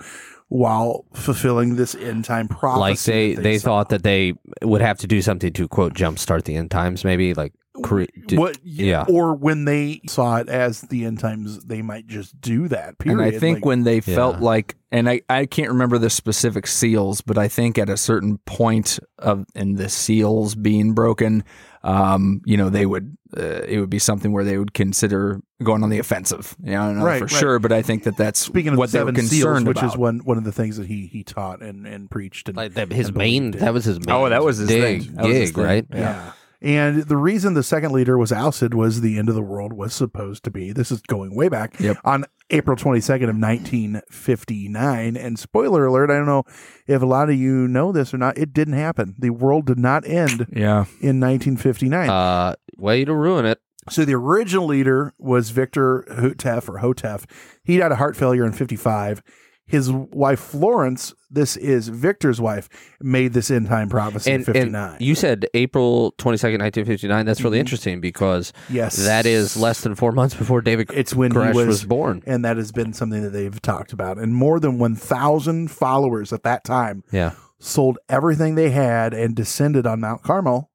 [0.48, 2.80] while fulfilling this end time prophecy.
[2.80, 3.66] like they they, saw.
[3.66, 7.34] thought that they would have to do something to quote jumpstart the end times, maybe
[7.34, 9.04] like cre- do- what yeah.
[9.08, 13.20] or when they saw it as the end times they might just do that period
[13.20, 14.42] And I think Like, when they felt Yeah.
[14.44, 18.38] like, and I, I can't remember the specific seals, but I think at a certain
[18.46, 21.44] point of in the seals being broken,
[21.82, 25.82] um, you know, they would uh, it would be something where they would consider going
[25.82, 26.56] on the offensive.
[26.64, 27.30] You know, I don't know Right, for right.
[27.40, 29.78] sure, but I think that that's speaking of what the they were seven seals which
[29.78, 29.92] about.
[29.92, 32.72] is one one of the things that he he taught and and preached and like
[32.74, 35.14] that, his and main that was his main Oh, that was his dig, thing.
[35.16, 35.64] That was his gig, thing.
[35.64, 35.86] right?
[35.92, 36.32] Yeah.
[36.60, 39.94] And the reason the second leader was ousted was the end of the world was
[39.94, 40.72] supposed to be.
[40.72, 41.98] This is going way back Yep.
[42.04, 45.16] on April 22nd of 1959.
[45.16, 46.44] And spoiler alert, I don't know
[46.86, 48.36] if a lot of you know this or not.
[48.38, 49.14] It didn't happen.
[49.18, 52.10] The world did not end yeah, in 1959.
[52.10, 53.60] Uh, way to ruin it.
[53.90, 57.24] So the original leader was Victor Houteff or Hotef.
[57.62, 59.22] He died of heart failure in 55.
[59.68, 62.68] His wife Florence, this is Victor's wife,
[63.00, 64.92] made this end time prophecy in And, 59.
[64.92, 67.26] and you said April twenty second, nineteen fifty nine.
[67.26, 67.60] That's really mm-hmm.
[67.60, 68.96] interesting because yes.
[68.96, 72.22] that is less than four months before David It's when Koresh he was, was born.
[72.26, 74.18] and that has been something that they've talked about.
[74.18, 79.86] And more than 1,000 followers at that time Yeah, sold everything they had and descended
[79.86, 80.70] on Mount Carmel,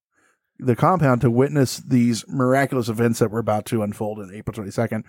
[0.60, 5.04] the compound, to witness these miraculous events that were about to unfold in April 22nd.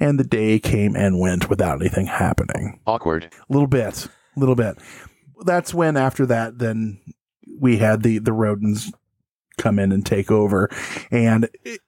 [0.00, 2.80] And the day came and went without anything happening.
[2.86, 3.24] Awkward.
[3.48, 4.78] A little bit, a little bit.
[5.44, 7.00] That's when, after that, then
[7.58, 8.92] we had the the Rodens
[9.58, 10.70] come in and take over,
[11.10, 11.80] and it-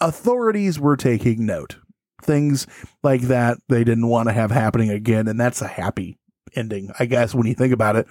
[0.00, 1.76] authorities were taking note.
[2.22, 2.66] Things
[3.02, 6.18] like that they didn't want to have happening again, and that's a happy
[6.56, 8.06] ending, I guess, when you think about it.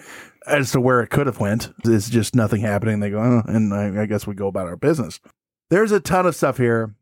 [0.46, 3.00] As to where it could have went, it's just nothing happening.
[3.00, 5.20] They go, oh, and I, I guess we go about our business.
[5.70, 6.96] There's a ton of stuff here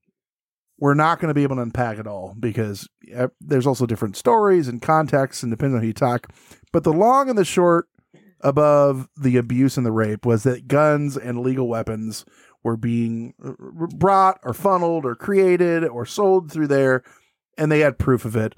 [0.81, 4.17] we're not going to be able to unpack it all because uh, there's also different
[4.17, 6.33] stories and contexts and depends on who you talk.
[6.73, 7.87] But the long and the short
[8.41, 12.25] above the abuse and the rape was that guns and legal weapons
[12.63, 13.35] were being
[13.95, 17.03] brought or funneled or created or sold through there,
[17.59, 18.55] and they had proof of it.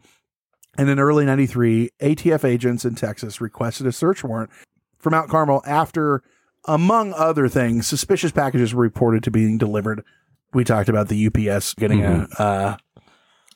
[0.77, 4.49] And in early 93, ATF agents in Texas requested a search warrant
[4.97, 6.23] for Mount Carmel after,
[6.65, 10.05] among other things, suspicious packages were reported to being delivered.
[10.53, 12.77] We talked about the UPS getting a uh,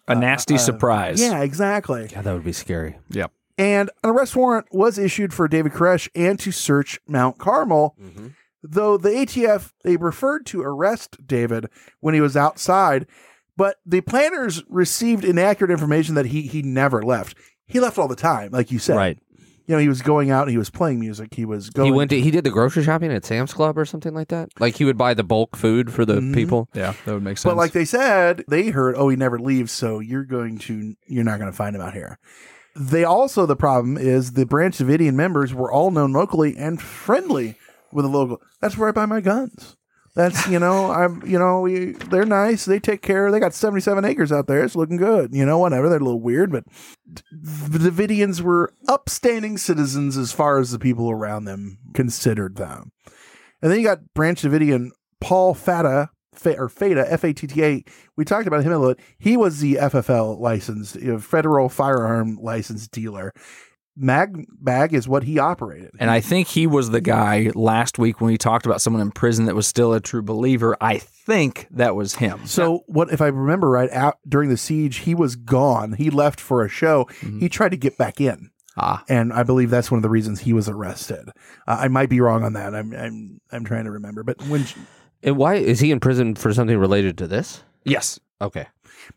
[0.08, 1.22] a nasty uh, surprise.
[1.22, 2.08] Yeah, exactly.
[2.08, 2.98] God, that would be scary.
[3.10, 3.32] Yep.
[3.58, 7.96] And an arrest warrant was issued for David Koresh and to search Mount Carmel.
[8.64, 11.68] Though the ATF they referred to arrest David
[12.00, 13.06] when he was outside,
[13.56, 17.38] but the planners received inaccurate information that he he never left.
[17.66, 18.96] He left all the time, like you said.
[18.96, 19.20] Right.
[19.68, 20.48] You know, he was going out.
[20.48, 21.34] He was playing music.
[21.34, 21.88] He was going.
[21.88, 22.10] he went.
[22.12, 24.50] To, he did the grocery shopping at Sam's Club or something like that.
[24.60, 26.34] Like he would buy the bulk food for the Mhm.
[26.34, 26.70] people.
[26.74, 27.52] Yeah, that would make sense.
[27.52, 31.24] But like they said, they heard, oh, he never leaves, so you're going to, you're
[31.26, 32.18] not going to find him out here.
[32.76, 37.56] They also, the problem is the Branch Davidian members were all known locally and friendly
[37.92, 38.40] with the local.
[38.62, 39.77] That's where I buy my guns.
[40.18, 42.66] That's, you know, I'm, you know, we, they're nice.
[42.66, 43.32] They take care.
[43.32, 44.64] They got 77 acres out there.
[44.64, 45.32] It's looking good.
[45.32, 45.90] You know, whatever.
[45.90, 46.64] They're a little weird, but
[47.06, 52.92] the Davidians were upstanding citizens as far as the people around them considered them.
[53.62, 54.90] And then you got Branch Davidian
[55.22, 57.84] Paul Fatta, Fa- or Fatta, F A T T A.
[58.16, 59.04] We talked about him a little.
[59.20, 63.34] He was the FFL licensed, you know, federal firearm license dealer.
[63.98, 65.92] Mag bag is what he operated.
[66.00, 69.12] And I think he was the guy last week when we talked about someone in
[69.12, 70.78] prison that was still a true believer.
[70.80, 72.46] I think that was him.
[72.46, 75.94] So what if I remember right out during the siege, he was gone.
[75.94, 77.08] He left for a show.
[77.40, 78.52] He tried to get back in.
[78.78, 79.04] Ah.
[79.10, 81.30] And I believe that's one of the reasons he was arrested.
[81.68, 82.76] Uh, I might be wrong on that.
[82.76, 84.24] I'm I'm I'm trying to remember.
[84.24, 84.66] But when
[85.24, 87.64] And why is he in prison for something related to this?
[87.84, 88.20] Yes.
[88.40, 88.68] Okay.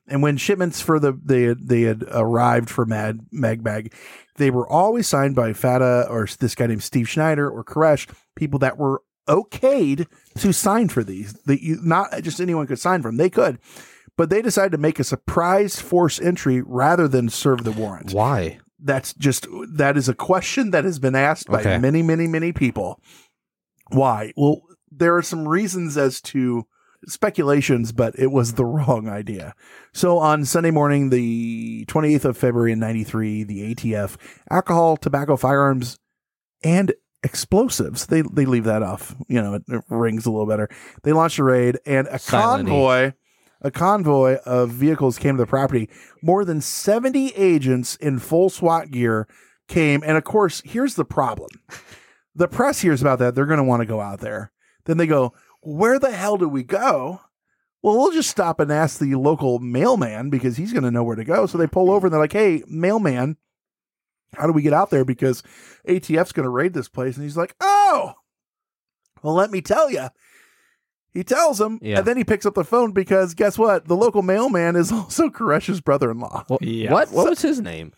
[0.06, 3.92] And when shipments for the they had, they had arrived for Mad Magbag,
[4.36, 8.58] they were always signed by Fatta or this guy named Steve Schneider or Koresh, people
[8.60, 10.06] that were okayed
[10.38, 11.34] to sign for these.
[11.44, 13.16] That you, not just anyone could sign from.
[13.16, 13.58] They could,
[14.16, 18.12] but they decided to make a surprise force entry rather than serve the warrant.
[18.12, 18.58] Why?
[18.82, 21.78] That's just that is a question that has been asked by Okay.
[21.78, 23.00] many, many, many people.
[23.90, 24.32] Why?
[24.36, 26.66] Well, there are some reasons as to
[27.06, 29.54] speculations, but it was the wrong idea.
[29.92, 34.16] So on Sunday morning, the 28th of February in 93, the ATF,
[34.50, 35.98] alcohol, tobacco, firearms,
[36.62, 38.06] and explosives.
[38.06, 39.14] They they leave that off.
[39.28, 40.68] You know, it, it rings a little better.
[41.02, 43.12] They launched a raid and a Silent convoy
[43.62, 45.88] a convoy of vehicles came to the property.
[46.22, 49.28] More than 70 agents in full SWAT gear
[49.68, 50.02] came.
[50.04, 51.50] And of course, here's the problem.
[52.34, 53.34] The press hears about that.
[53.34, 54.52] They're going to want to go out there.
[54.86, 57.20] Then they go, Where the hell do we go?
[57.82, 61.16] Well, we'll just stop and ask the local mailman because he's going to know where
[61.16, 61.46] to go.
[61.46, 63.36] So they pull over and they're like, Hey, mailman,
[64.34, 65.04] how do we get out there?
[65.04, 65.42] Because
[65.88, 67.16] ATF's going to raid this place.
[67.16, 68.14] And he's like, Oh,
[69.22, 70.08] well, let me tell you.
[71.12, 71.98] He tells him, Yeah.
[71.98, 73.88] and then he picks up the phone because guess what?
[73.88, 76.62] The local mailman is also Koresh's brother-in-law, What?
[76.62, 76.92] Yeah.
[76.92, 77.10] What?
[77.10, 77.92] What was his name?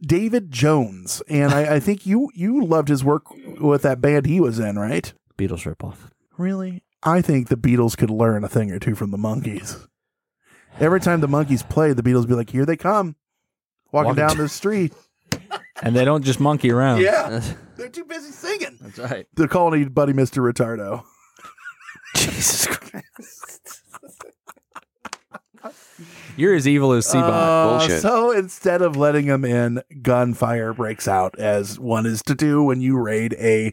[0.00, 1.22] David Jones.
[1.28, 3.24] And I, I think you you loved his work
[3.60, 5.12] with that band he was in, right?
[5.38, 6.10] Beatles ripoff.
[6.36, 6.82] Really?
[7.02, 9.86] I think the Beatles could learn a thing or two from the Monkees.
[10.80, 13.16] Every time the Monkees play, the Beatles be like, "Here they come,
[13.92, 14.92] walking Walking down t- the street."
[15.82, 17.00] And they don't just monkey around.
[17.00, 17.42] Yeah,
[17.76, 18.78] they're too busy singing.
[18.80, 19.26] That's right.
[19.34, 21.02] They're calling you Buddy Mister Retardo.
[22.16, 23.82] Jesus Christ.
[26.36, 27.28] You're as evil as Seabot.
[27.28, 28.02] Uh, Bullshit.
[28.02, 32.80] So instead of letting them in, gunfire breaks out, as one is to do when
[32.80, 33.72] you raid a.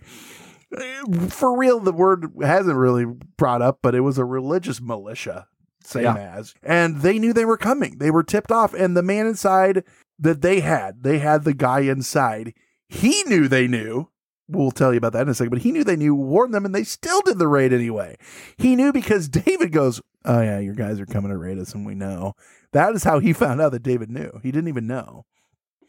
[1.29, 3.05] For real, the word hasn't really
[3.37, 5.47] brought up, but it was a religious militia,
[5.83, 6.15] same Yeah.
[6.15, 6.53] as.
[6.63, 7.97] And they knew they were coming.
[7.97, 9.83] They were tipped off, and the man inside
[10.19, 12.53] that they had, they had the guy inside.
[12.87, 14.09] He knew they knew.
[14.47, 16.65] We'll tell you about that in a second, but he knew they knew, warned them,
[16.65, 18.17] and they still did the raid anyway.
[18.57, 21.85] He knew because David goes, Oh, yeah, your guys are coming to raid us, and
[21.85, 22.33] we know.
[22.73, 24.39] That is how he found out that David knew.
[24.43, 25.25] He didn't even know.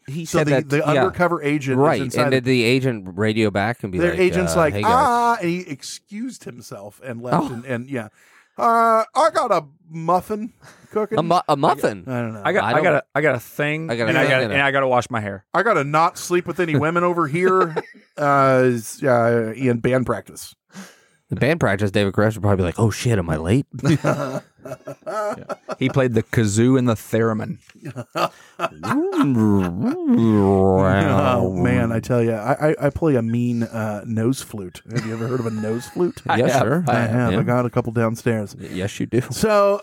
[0.07, 0.83] He So said the, that the yeah.
[0.85, 4.53] undercover agent right, is and did the agent radio back and be their like, agent's
[4.53, 7.51] uh, like, hey ah, and he excused himself and left.
[7.51, 7.53] Oh.
[7.53, 8.09] And, and yeah,
[8.57, 10.53] uh, I got a muffin
[10.91, 11.17] cooking.
[11.17, 12.03] a, mu- a muffin.
[12.05, 12.41] I don't know.
[12.43, 14.27] I got, I I, got, a, I got a thing, I got a and I
[14.27, 15.45] got, and I got to wash my hair.
[15.53, 17.75] I got to not sleep with any women over here.
[18.15, 20.53] Uh, is, uh, in band practice.
[21.33, 23.65] The band practice, David Koresh would probably be like, "Oh shit, am I late?"
[25.79, 27.57] He played the kazoo and the theremin.
[31.35, 34.81] Oh man, I tell you, I, I, I play a mean uh, nose flute.
[34.91, 36.21] Have you ever heard of a nose flute?
[36.27, 36.83] yeah, have, sure.
[36.87, 37.33] I have.
[37.33, 37.39] Yeah.
[37.39, 38.55] I got a couple downstairs.
[38.59, 39.21] Yes, you do.
[39.31, 39.81] So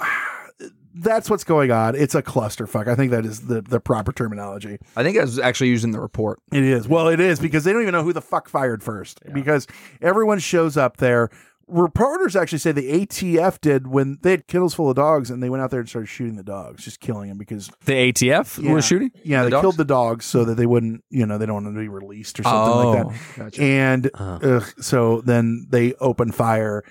[0.95, 1.95] that's what's going on.
[1.95, 2.89] It's a clusterfuck.
[2.89, 4.79] I think that is the, the proper terminology.
[4.97, 6.41] I think it was actually used in the report.
[6.53, 6.89] It is.
[6.89, 9.67] Well, it is because they don't even know who the fuck fired first because
[10.03, 11.31] everyone shows up there.
[11.69, 15.49] Reporters actually say the ATF did when they had kennels full of dogs and they
[15.49, 18.73] went out there and started shooting the dogs, just killing them because The ATF Yeah.
[18.73, 19.13] was shooting.
[19.23, 19.61] yeah, The they dogs?
[19.63, 21.87] killed the dogs so that they wouldn't, you know, they don't want them to be
[21.89, 23.37] released or something like Oh, that.
[23.39, 23.63] gotcha.
[23.63, 24.39] And Uh.
[24.43, 26.83] ugh, so then they open fire.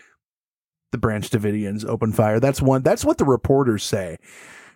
[0.91, 2.39] The Branch Davidians open fire.
[2.39, 2.81] That's one.
[2.81, 4.17] That's what the reporters say.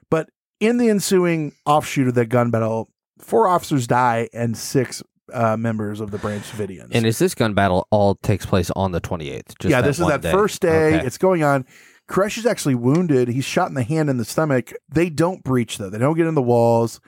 [0.10, 5.02] But in the ensuing offshoot of that gun battle, four officers die and six
[5.34, 6.90] uh, members of the Branch Davidians.
[6.92, 9.70] And is this gun battle all takes place on the 28th?
[9.70, 10.32] Yeah, this is that day?
[10.32, 10.96] first day.
[10.96, 11.06] Okay.
[11.06, 11.66] It's going on.
[12.10, 13.30] Koresh is actually wounded.
[13.30, 14.74] He's shot in the hand and the stomach.
[14.90, 15.90] They don't breach though.
[15.90, 17.00] They don't get in the walls.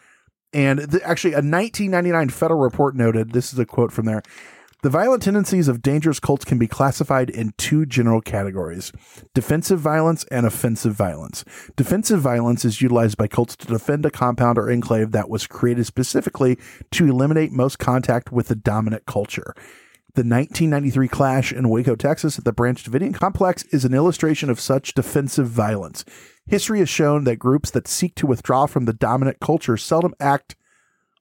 [0.54, 3.32] And th- actually, a 1999 federal report noted.
[3.32, 4.24] This is a quote from there.
[4.84, 8.92] The violent tendencies of dangerous cults can be classified in two general categories
[9.34, 11.44] defensive violence and offensive violence.
[11.76, 15.86] Defensive violence is utilized by cults to defend a compound or enclave that was created
[15.86, 16.58] specifically
[16.92, 19.56] to eliminate most contact with the dominant culture.
[20.16, 24.62] The 1993 clash in Waco, Texas at the Branch Davidian complex is an illustration of
[24.62, 26.06] such defensive violence.
[26.48, 30.56] History has shown that groups that seek to withdraw from the dominant culture seldom act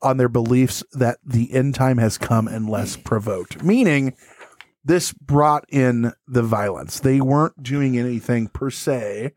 [0.02, 3.62] on their beliefs that the end time has come unless provoked.
[3.62, 4.14] Meaning,
[4.84, 7.00] this brought in the violence.
[7.00, 9.32] They weren't doing anything per se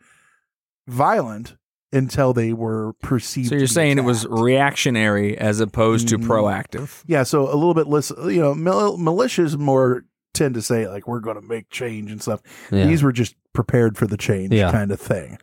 [0.88, 1.56] violent,
[1.94, 3.48] until they were perceived.
[3.50, 6.26] So you're be saying it was reactionary as opposed to Mm.
[6.26, 7.02] proactive.
[7.08, 8.12] Yeah, so a little bit less.
[8.26, 12.22] You know, mil- militias more tend to say like we're going to make change and
[12.22, 12.42] stuff.
[12.72, 12.86] Yeah.
[12.86, 14.70] These were just prepared for the change Yeah.
[14.72, 15.38] kind of thing.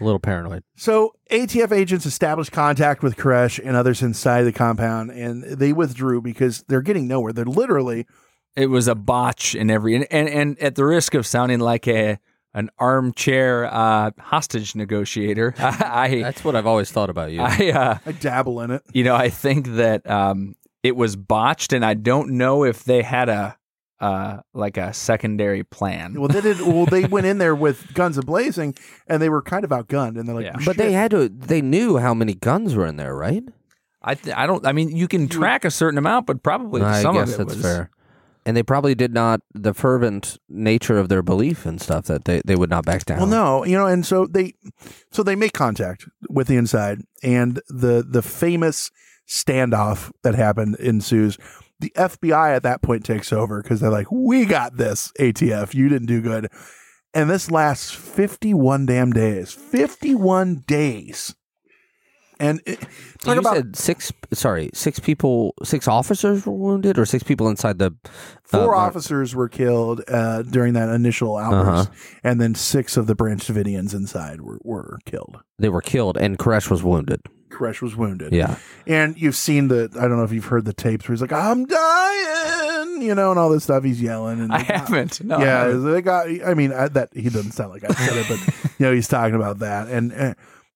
[0.00, 0.62] A little paranoid.
[0.76, 6.22] So ATF agents established contact with Koresh and others inside the compound, and they withdrew
[6.22, 7.32] because they're getting nowhere.
[7.32, 8.06] They're literally
[8.56, 11.86] It was a botch in every and and, and at the risk of sounding like
[11.86, 12.18] a
[12.52, 17.40] an armchair uh, hostage negotiator, I That's what I've always thought about you.
[17.42, 18.82] I uh, I dabble in it.
[18.92, 23.02] you know I think that um, it was botched, and I don't know if they
[23.02, 23.56] had a
[24.00, 26.14] uh, like a secondary plan.
[26.18, 26.60] Well, they did.
[26.60, 28.74] Well, they went in there with guns a blazing,
[29.06, 30.18] and they were kind of outgunned.
[30.18, 30.56] And they're like, Yeah.
[30.64, 31.28] but they had to.
[31.28, 33.44] They knew how many guns were in there, right?
[34.02, 34.66] I th- I don't.
[34.66, 37.38] I mean, you can track a certain amount, but probably I some guess of it
[37.48, 37.90] that's was fair.
[38.46, 42.40] And they probably did not the fervent nature of their belief and stuff that they,
[42.42, 43.18] they would not back down.
[43.18, 44.54] Well, no, you know, and so they,
[45.12, 48.90] so they make contact with the inside, and the the famous
[49.28, 51.36] standoff that happened ensues.
[51.80, 55.74] The FBI at that point takes over because they're like, "We got this, ATF.
[55.74, 56.48] You didn't do good,"
[57.14, 59.52] and this lasts fifty one damn days.
[59.52, 61.34] Fifty one days,
[62.38, 62.80] and it,
[63.20, 64.12] talk you about said six.
[64.32, 67.92] Sorry, six people, six officers were wounded, or six people inside the
[68.44, 71.90] four uh, officers were killed uh, during that initial outburst,
[72.24, 75.38] and then six of the Branch Davidians inside were, were killed.
[75.58, 77.20] They were killed, and Koresh was wounded.
[77.60, 78.32] Koresh was wounded.
[78.32, 81.20] Yeah, And you've seen the, I don't know if you've heard the tapes where he's
[81.20, 83.84] like, I'm dying, you know, and all this stuff.
[83.84, 84.40] He's yelling.
[84.40, 85.22] And I haven't.
[85.22, 85.92] No, I yeah, haven't.
[85.92, 88.86] they got, I mean, I, that he doesn't sound like I said it, but, you
[88.86, 89.88] know, he's talking about that.
[89.88, 90.34] And uh,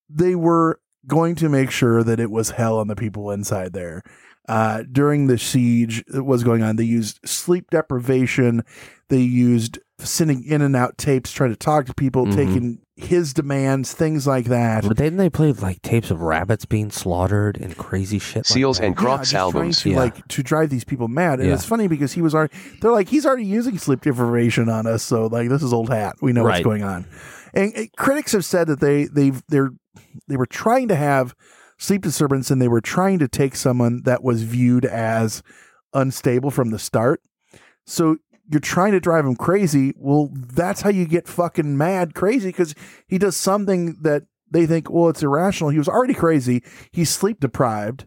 [0.08, 4.02] they were going to make sure that it was hell on the people inside there.
[4.46, 8.62] Uh, during the siege that was going on, they used sleep deprivation.
[9.08, 12.35] They used sending in and out tapes, trying to talk to people, Mhm.
[12.35, 14.85] taking his demands, things like that.
[14.87, 18.37] but didn't they play like tapes of rabbits being slaughtered and crazy shit?
[18.38, 18.87] like Seals that?
[18.87, 19.80] and Yeah, Crocs just trying albums.
[19.83, 19.96] to Yeah.
[19.96, 21.54] like to drive these people mad, and Yeah.
[21.54, 22.52] it's funny because he was already.
[22.80, 26.16] They're like he's already using sleep deprivation on us, so like this is old hat.
[26.22, 27.07] We know what's going on.
[27.52, 29.70] And, and critics have said that they they've they're
[30.28, 31.35] they were trying to have
[31.78, 35.42] sleep disturbance, and they were trying to take someone that was viewed as
[35.92, 37.20] unstable from the start.
[37.87, 38.16] So
[38.50, 39.94] you're trying to drive him crazy.
[39.96, 42.74] Well, that's how you get fucking mad crazy because
[43.09, 45.70] he does something that they think, well, it's irrational.
[45.70, 46.62] He was already crazy.
[46.92, 48.04] He's sleep deprived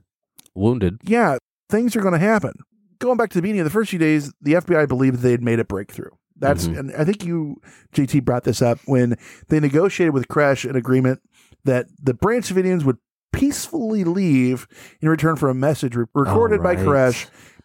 [0.55, 0.99] wounded.
[1.03, 1.37] yeah,
[1.69, 2.53] things are going to happen.
[2.99, 5.43] Going back to the beginning of the first few days, the FBI believed they had
[5.43, 6.09] made a breakthrough.
[6.39, 6.77] That's, Mhm.
[6.79, 7.57] and I think you,
[7.93, 9.17] JT, brought this up when
[9.49, 11.19] they negotiated with Koresh an agreement
[11.65, 12.97] that the Branch Davidians would
[13.33, 14.67] peacefully leave
[15.01, 16.85] in return for a message re- recorded by right.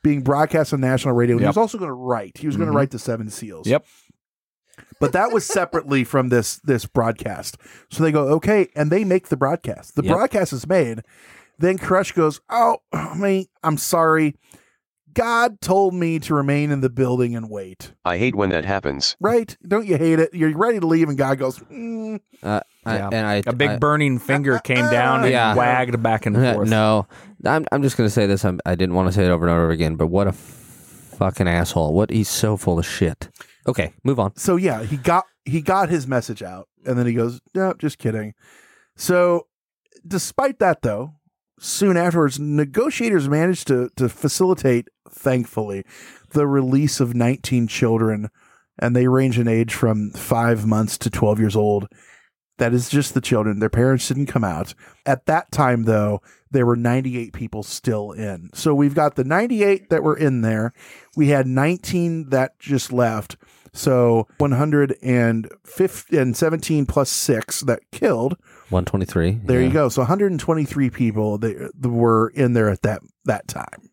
[0.03, 1.39] Koresh being broadcast on national radio.
[1.39, 2.39] He was also going to write.
[2.39, 3.67] He was going to write the Seven Seals.
[3.67, 3.85] Yep.
[5.01, 7.57] But that was separately from this this broadcast.
[7.91, 9.97] So they go, okay, and they make the broadcast.
[9.97, 10.13] The Yep.
[10.15, 11.01] broadcast is made.
[11.59, 12.79] Then Koresh goes, oh,
[13.17, 14.37] me, I'm sorry.
[15.15, 17.93] God told me to remain in the building and wait.
[18.05, 19.15] I hate when that happens.
[19.21, 19.55] Right?
[19.67, 20.33] Don't you hate it?
[20.33, 23.09] You're ready to leave, and God goes, mm, Uh, I- Yeah.
[23.13, 25.55] and I A big I- burning finger came down and Yeah.
[25.55, 26.69] wagged back and forth.
[26.69, 27.07] No,
[27.45, 28.45] I'm I'm just gonna say this.
[28.45, 31.47] I'm, I didn't want to say it over and over again, but what a fucking
[31.49, 31.93] asshole!
[31.95, 33.29] What he's so full of shit.
[33.69, 34.35] Okay, move on.
[34.37, 37.99] so yeah, he got he got his message out, and then he goes, "No, just
[37.99, 38.35] kidding."
[38.97, 39.47] So,
[40.07, 41.15] despite that, though,
[41.61, 45.85] soon afterwards, negotiators managed to to facilitate, thankfully,
[46.33, 48.29] the release of 19 children,
[48.79, 51.87] and they range in age from five months to 12 years old.
[52.63, 53.59] That is just the children.
[53.59, 54.73] Their parents didn't come out.
[55.05, 56.23] At that time, though,
[56.53, 58.51] there were 98 people still in.
[58.55, 60.73] So we've got the 98 that were in there.
[61.17, 63.37] We had 19 that just left.
[63.73, 68.37] So 150 and 17 plus six that killed.
[68.69, 69.41] One twenty three.
[69.43, 69.89] There you go.
[69.89, 73.91] So 123 people that that were in there at that that time.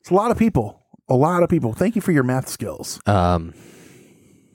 [0.00, 0.82] It's a lot of people.
[1.08, 1.72] A lot of people.
[1.72, 3.00] Thank you for your math skills.
[3.06, 3.54] Um,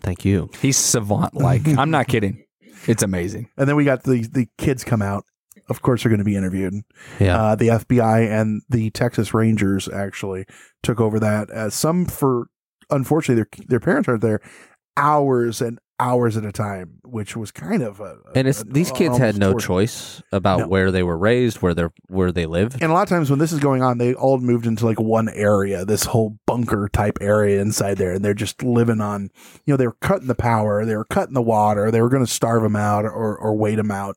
[0.02, 0.50] thank you.
[0.62, 1.66] He's savant like.
[1.78, 2.44] I'm not kidding.
[2.90, 3.50] It's amazing.
[3.58, 5.26] And then we got the the kids come out.
[5.70, 6.74] Of course, they're going to be interviewed.
[7.20, 7.40] Yeah.
[7.40, 10.46] Uh, the FBI and the Texas Rangers actually
[10.82, 11.52] took over that.
[11.52, 12.48] As some for
[12.90, 14.42] unfortunately their their parents aren't there
[14.98, 18.92] hours and hours at a time, which was kind of a, and it's a- these
[18.92, 19.68] kids had no torture.
[19.68, 20.68] choice about No.
[20.68, 22.82] where they were raised, where they where they lived.
[22.82, 25.00] And a lot of times when this is going on, they all moved into like
[25.00, 29.30] one area, this whole bunker type area inside there, and they're just living on,
[29.66, 32.26] you know, they were cutting the power, they were cutting the water, they were going
[32.26, 34.16] to starve them out or or wait them out.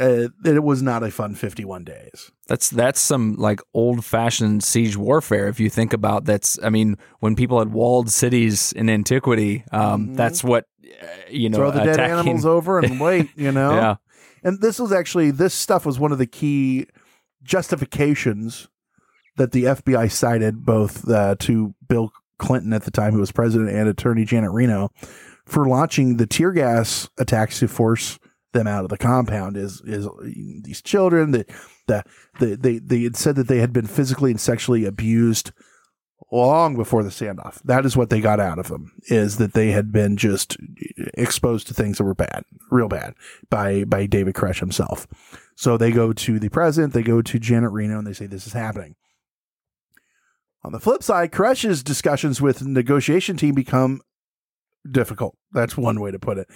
[0.00, 2.32] Uh, it was not a fun 51 days.
[2.48, 5.48] That's that's some like old fashioned siege warfare.
[5.48, 10.14] If you think about that's, I mean, when people had walled cities in antiquity, um,
[10.14, 11.58] that's what uh, you know.
[11.58, 11.70] Mm-hmm.
[11.70, 13.72] Throw the dead animals over and wait, you know?
[13.72, 13.96] Yeah.
[14.42, 16.86] And this was actually, this stuff was one of the key
[17.42, 18.68] justifications
[19.36, 23.70] that the FBI cited both uh, to Bill Clinton at the time, who was president,
[23.70, 24.90] and Attorney Janet Reno
[25.44, 28.18] for launching the tear gas attacks to force
[28.52, 29.56] them out of the compound.
[29.56, 30.08] Is is
[30.62, 31.48] these children that
[31.86, 32.04] the,
[32.38, 35.52] the they they had said that they had been physically and sexually abused
[36.32, 37.60] long before the standoff.
[37.62, 40.56] That is what they got out of them is that they had been just
[41.14, 43.14] exposed to things that were bad, real bad
[43.48, 45.06] by by David Koresh himself.
[45.56, 48.46] So they go to the president, they go to Janet Reno, and they say this
[48.46, 48.96] is happening.
[50.62, 54.02] On the flip side, Koresh's discussions with negotiation team become
[54.90, 55.36] difficult.
[55.52, 56.48] That's one way to put it.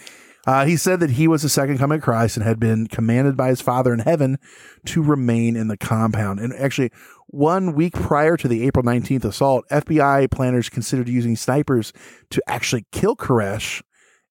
[0.46, 3.36] Uh, he said that he was the second coming of Christ and had been commanded
[3.36, 4.38] by his Father in heaven
[4.86, 6.38] to remain in the compound.
[6.40, 6.90] And actually,
[7.28, 11.92] one week prior to the April 19th assault, FBI planners considered using snipers
[12.30, 13.82] to actually kill Koresh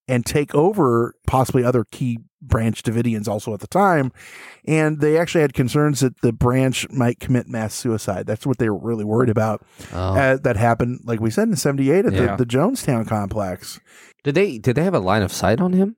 [0.07, 4.11] and take over possibly other key branch Davidians also at the time.
[4.67, 8.25] And they actually had concerns that the branch might commit mass suicide.
[8.27, 9.65] That's what they were really worried about.
[9.93, 10.13] Oh.
[10.13, 12.35] Uh, that happened, like we said, in 78 at Yeah.
[12.35, 13.79] the, the Jonestown complex.
[14.23, 15.95] Did they did they have a line of sight on him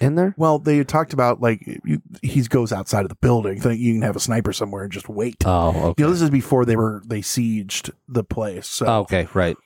[0.00, 0.34] in there?
[0.36, 3.60] Well, they talked about like you, he goes outside of the building.
[3.60, 5.36] Think you can have a sniper somewhere and just wait.
[5.46, 5.94] Oh, okay.
[6.02, 8.66] You know, this is before they were they sieged the place.
[8.66, 9.56] So Oh, okay, right.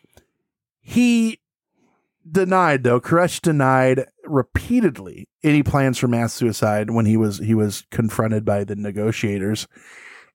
[0.80, 1.40] he
[2.30, 3.00] denied though.
[3.00, 8.64] Koresh denied repeatedly any plans for mass suicide when he was he was confronted by
[8.64, 9.66] the negotiators.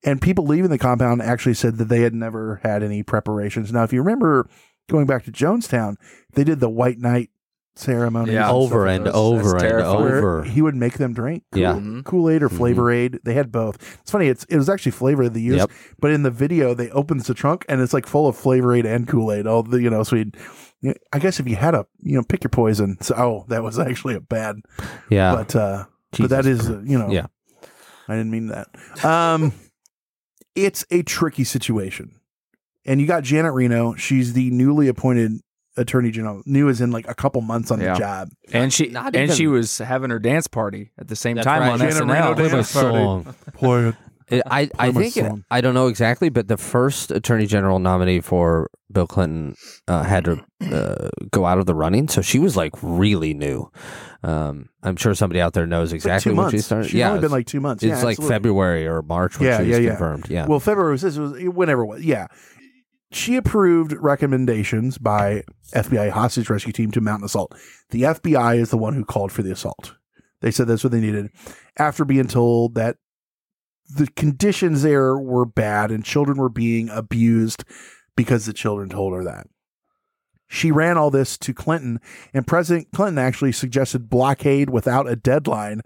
[0.03, 3.71] And people leaving the compound actually said that they had never had any preparations.
[3.71, 4.47] Now, if you remember
[4.87, 5.95] going back to Jonestown,
[6.33, 7.29] they did the White Night
[7.75, 8.49] ceremony Yeah.
[8.51, 10.43] Over and over and over.
[10.43, 11.73] he would make them drink Kool- Yeah.
[11.73, 12.01] Mm-hmm.
[12.01, 13.19] Kool-Aid or Flavor Aid.
[13.23, 13.75] They had both.
[14.01, 14.27] It's funny.
[14.27, 15.71] It's it was actually Flavor they used, Yep.
[15.99, 18.85] but in the video they opens the trunk and it's like full of Flavor Aid
[18.85, 19.45] and Kool-Aid.
[19.47, 20.35] All the you know, so he'd,
[21.11, 22.97] I guess if you had a you know pick your poison.
[23.01, 24.57] So oh, that was actually a bad.
[25.09, 25.35] Yeah.
[25.35, 25.85] But uh,
[26.19, 27.27] but that is uh, you know Yeah.
[28.07, 28.67] I didn't mean that.
[29.03, 29.51] Um,
[30.53, 32.19] it's a tricky situation,
[32.85, 33.95] and you got Janet Reno.
[33.95, 35.41] She's the newly appointed
[35.77, 36.41] attorney general.
[36.45, 37.93] New as in like a couple months on Yeah.
[37.93, 38.29] the job.
[38.53, 41.45] And she Not and even- she was having her dance party at the same That's
[41.45, 41.71] time right.
[41.73, 42.35] on Janet Reno SNL.
[42.35, 43.03] dance Play my party.
[43.25, 43.35] song.
[43.53, 43.95] Play it.
[44.27, 45.45] It, I I my think it, song.
[45.51, 49.53] I don't know exactly, but the first attorney general nominee for Bill Clinton
[49.87, 53.69] uh, had to uh, go out of the running, so she was like really new.
[54.23, 56.85] Um, I'm sure somebody out there knows It's like exactly two when she started.
[56.85, 57.83] She's yeah, only been like two months.
[57.83, 58.33] It's Yeah, like absolutely.
[58.35, 59.89] February or March when Yeah, she was yeah.
[59.89, 60.25] confirmed.
[60.27, 60.47] Yeah.
[60.47, 62.03] Well, February was this was whenever it was.
[62.03, 62.25] Yeah.
[63.15, 67.55] She approved recommendations by FBI hostage rescue team to mount an assault.
[67.91, 69.95] The FBI is the one who called for the assault.
[70.41, 71.29] They said that's what they needed
[71.77, 72.97] after being told that
[73.89, 77.63] the conditions there were bad and children were being abused
[78.17, 79.47] because the children told her that.
[80.49, 82.01] She ran all this to Clinton,
[82.33, 85.79] and President Clinton actually suggested blockade without a deadline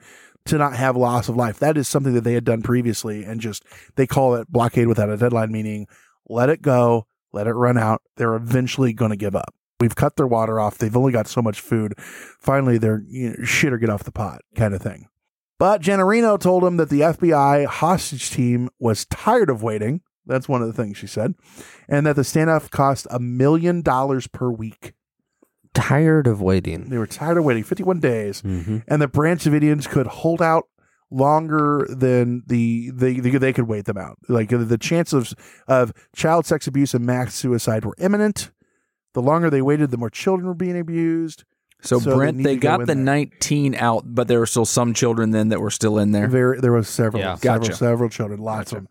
[0.45, 1.59] to not have loss of life.
[1.59, 3.63] That is something that they had done previously, and just
[3.97, 5.85] they call it blockade without a deadline, meaning
[6.27, 8.01] let it go, let it run out.
[8.17, 9.53] They're eventually going to give up.
[9.79, 10.77] We've cut their water off.
[10.77, 11.93] They've only got so much food.
[11.97, 15.07] Finally, they're you know, shit or get off the pot kind of thing.
[15.57, 20.01] But Janet Reno told him that the FBI hostage team was tired of waiting.
[20.25, 21.33] That's one of the things she said.
[21.87, 24.93] And that the standoff cost a million dollars per week.
[25.73, 26.89] Tired of waiting.
[26.89, 28.41] They were tired of waiting 51 days.
[28.41, 28.83] Mhm.
[28.87, 30.65] And the Branch Davidians could hold out
[31.11, 34.17] longer than the they, they they could wait them out.
[34.27, 35.33] Like the chance of
[35.67, 38.51] of child sex abuse and mass suicide were imminent.
[39.13, 41.43] The longer they waited, the more children were being abused.
[41.81, 42.95] So, So Brent, need they, to go got the there.
[42.95, 46.27] 19 out, but there were still some children then that were still in there.
[46.27, 47.35] There, there was several, Yeah.
[47.35, 47.77] several, Gotcha.
[47.77, 48.87] several children, lots of them.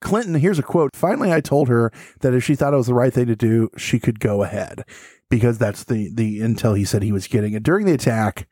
[0.00, 0.94] Clinton, here's a quote.
[0.94, 1.90] Finally, I told her
[2.20, 4.84] that if she thought it was the right thing to do, she could go ahead
[5.30, 7.54] because that's the, the intel he said he was getting.
[7.54, 8.46] And during the attack,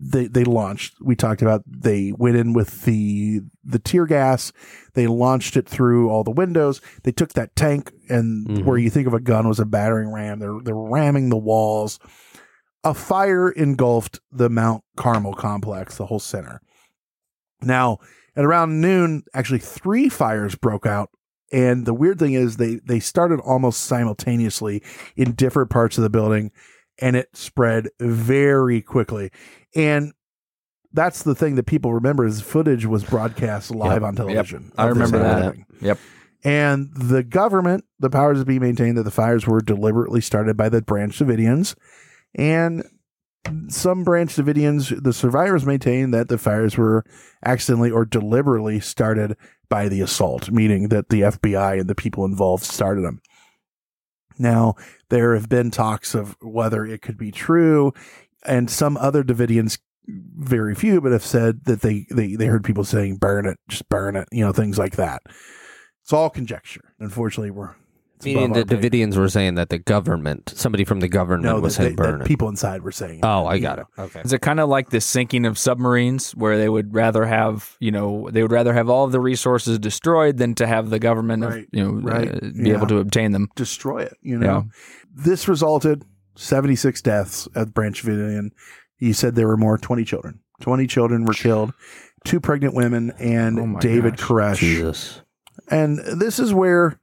[0.00, 4.52] they, they launched, we talked about, they went in with the, the tear gas.
[4.94, 6.80] They launched it through all the windows.
[7.02, 8.64] They took that tank and Mhm.
[8.64, 10.38] where you think of a gun was a battering ram.
[10.38, 11.98] They're, they're ramming the walls.
[12.84, 16.60] A fire engulfed the Mount Carmel complex, the whole center.
[17.60, 17.98] Now,
[18.36, 21.10] at around noon, actually three fires broke out.
[21.50, 24.82] And the weird thing is they they started almost simultaneously
[25.16, 26.52] in different parts of the building
[27.00, 29.30] and it spread very quickly.
[29.74, 30.12] And
[30.92, 34.08] that's the thing that people remember is footage was broadcast live Yep.
[34.08, 34.72] on television.
[34.78, 35.42] I remember that.
[35.44, 35.66] happening.
[35.80, 35.98] Yep.
[36.44, 40.68] And the government, the powers that be maintained that the fires were deliberately started by
[40.68, 41.74] the Branch Davidians.
[42.34, 42.84] And
[43.68, 47.04] some Branch Davidians, the survivors maintain that the fires were
[47.44, 49.36] accidentally or deliberately started
[49.68, 53.20] by the assault, meaning that the FBI and the people involved started them.
[54.38, 54.76] Now,
[55.10, 57.92] there have been talks of whether it could be true,
[58.44, 62.84] and some other Davidians, very few, but have said that they, they, they heard people
[62.84, 65.22] saying, burn it, just burn it, you know, things like that.
[66.02, 66.94] It's all conjecture.
[66.98, 67.74] Unfortunately, we're.
[68.16, 71.08] it's Meaning above the our pay- Davidians were saying that the government, somebody from the
[71.08, 72.26] government No, was that, saying they- that burn it.
[72.26, 73.20] people inside were saying.
[73.22, 73.84] Oh, I got know.
[73.98, 74.00] it.
[74.00, 74.20] Okay.
[74.24, 77.90] Is it kind of like the sinking of submarines, where they would rather have, you
[77.90, 81.44] know, they would rather have all of the resources destroyed than to have the government,
[81.44, 83.48] of- you know, right, uh, be able to obtain them.
[83.56, 84.16] destroy it.
[84.22, 84.68] You know,
[85.14, 86.06] this resulted
[86.38, 88.50] 76 deaths at Branch Davidian.
[88.96, 90.40] He said there were more, 20 children.
[90.60, 91.72] 20 children were killed,
[92.24, 94.26] two pregnant women, and Oh David gosh.
[94.26, 94.56] Koresh.
[94.58, 95.20] Jesus.
[95.70, 96.98] And this is where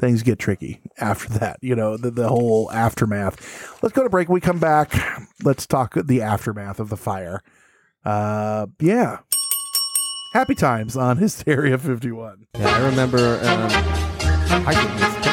[0.00, 3.80] things get tricky after that, you know, the, the whole aftermath.
[3.82, 4.28] Let's go to break.
[4.28, 4.92] When we come back.
[5.44, 7.42] Let's talk the aftermath of the fire.
[8.04, 9.18] Uh, yeah.
[10.34, 12.46] Happy times on Hysteria 51.
[12.58, 13.70] Yeah, I remember um,
[14.66, 15.31] I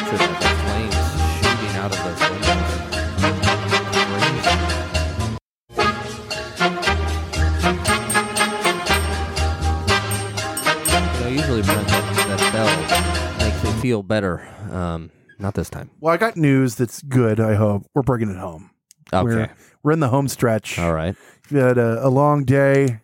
[13.80, 14.46] feel better.
[14.70, 15.90] Um, not this time.
[16.00, 17.86] Well, I got news that's good, I hope.
[17.94, 18.70] We're bringing it home.
[19.12, 19.24] Okay.
[19.24, 19.50] We're,
[19.82, 20.78] we're in the home stretch.
[20.78, 21.16] All right.
[21.50, 23.00] You had a, a long day,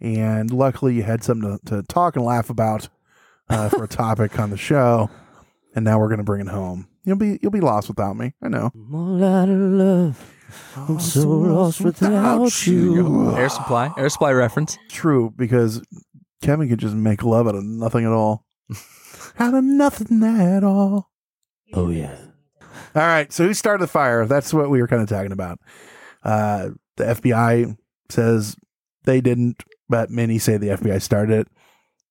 [0.00, 2.88] and luckily you had something to, to talk and laugh about
[3.48, 5.10] uh, for a topic on the show.
[5.74, 6.86] And now we're going to bring it home.
[7.04, 8.32] You'll be you'll be lost without me.
[8.40, 8.70] I know.
[8.92, 10.34] All out of love.
[10.76, 13.36] I'm so lost without you.
[13.36, 14.78] Air supply, air supply reference.
[14.88, 15.82] True, because
[16.42, 18.46] Kevin could just make love out of nothing at all.
[19.38, 21.10] out of nothing at all.
[21.72, 22.16] Oh yeah.
[22.94, 23.32] All right.
[23.32, 24.26] So who started the fire?
[24.26, 25.58] That's what we were kind of talking about.
[26.22, 27.76] Uh, the FBI
[28.08, 28.56] says
[29.04, 31.48] they didn't, but many say the FBI started it.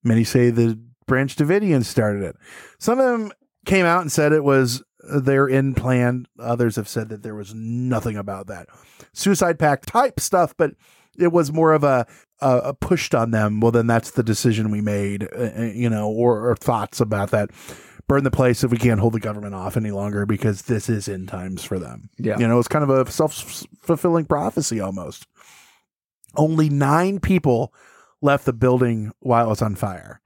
[0.04, 2.36] Many say the Branch Davidians started it.
[2.80, 3.32] Some of them
[3.66, 6.26] came out and said it was their in plan.
[6.40, 8.68] Others have said that there was nothing about that
[9.14, 10.72] suicide pact type stuff, but
[11.18, 12.06] it was more of a,
[12.42, 13.60] a, a pushed on them.
[13.60, 17.32] Well, then that's the decision we made, uh, uh, you know, or, or thoughts about
[17.32, 17.50] that.
[18.08, 21.08] Burn the place if we can't hold the government off any longer because this is
[21.08, 22.10] end times for them.
[22.18, 22.38] Yeah.
[22.38, 23.34] You know, it's kind of a self
[23.82, 25.26] fulfilling prophecy almost.
[26.36, 27.74] Only nine people
[28.22, 30.20] left the building while it was on fire.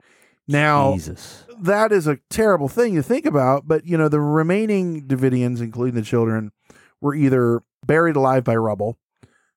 [0.48, 1.44] Now, Jesus.
[1.60, 5.94] that is a terrible thing to think about, but you know, the remaining Davidians, including
[5.94, 6.52] the children,
[7.00, 8.98] were either buried alive by rubble,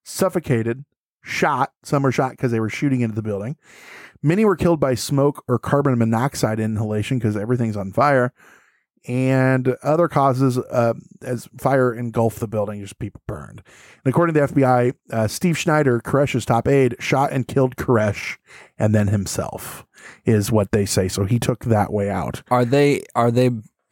[0.04, 0.84] suffocated,
[1.22, 1.74] shot.
[1.84, 3.58] Some were shot because they were shooting into the building.
[4.24, 8.34] Many were killed by smoke or carbon monoxide inhalation because everything's on fire.
[9.08, 10.94] And other causes, uh,
[11.24, 13.64] as fire engulfed the building, just people burned.
[14.06, 18.38] And according to the FBI, uh, Steve Schneider, Koresh's top aide, shot and killed Koresh
[18.78, 19.88] and then himself,
[20.24, 21.08] is what they say.
[21.08, 22.44] So he took that way out.
[22.52, 23.04] Are they?
[23.16, 23.50] Are they?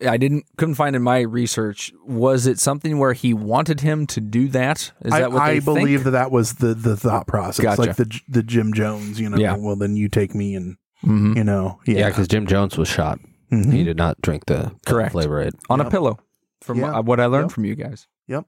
[0.08, 1.92] I didn't couldn't find in my research.
[2.06, 4.92] Was it something where he wanted him to do that?
[5.02, 6.04] Is I, that what I they believe think?
[6.06, 7.82] that that was the the thought process, Gotcha.
[7.82, 9.38] like the the Jim Jones, you know.
[9.38, 9.58] Yeah.
[9.58, 11.36] Well, then you take me and Mhm.
[11.38, 13.20] you know, Yeah, yeah, because Jim Jones was shot.
[13.52, 13.72] Mhm.
[13.74, 15.12] He did not drink the Correct.
[15.14, 15.54] flavor aid.
[15.70, 15.88] on Yep.
[15.88, 16.20] a pillow,
[16.62, 16.98] from Yeah.
[16.98, 17.52] uh, what I learned Yep.
[17.52, 18.08] from you guys.
[18.28, 18.46] Yep.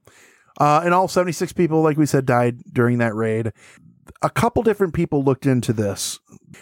[0.60, 3.52] Uh, and all 76 people, like we said, died during that raid.
[4.22, 6.20] A couple different people looked into this.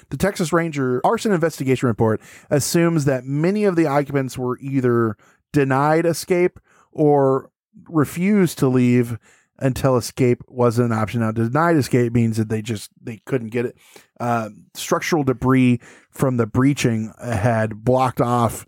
[0.08, 5.16] The Texas Ranger arson investigation report assumes that many of the occupants were either
[5.52, 6.58] denied escape
[6.92, 7.50] or
[7.88, 9.18] refused to leave
[9.58, 11.20] until escape wasn't an option.
[11.20, 13.76] Now, denied escape means that they just they couldn't get it.
[14.18, 15.80] Uh, structural debris
[16.10, 18.66] from the breaching had blocked off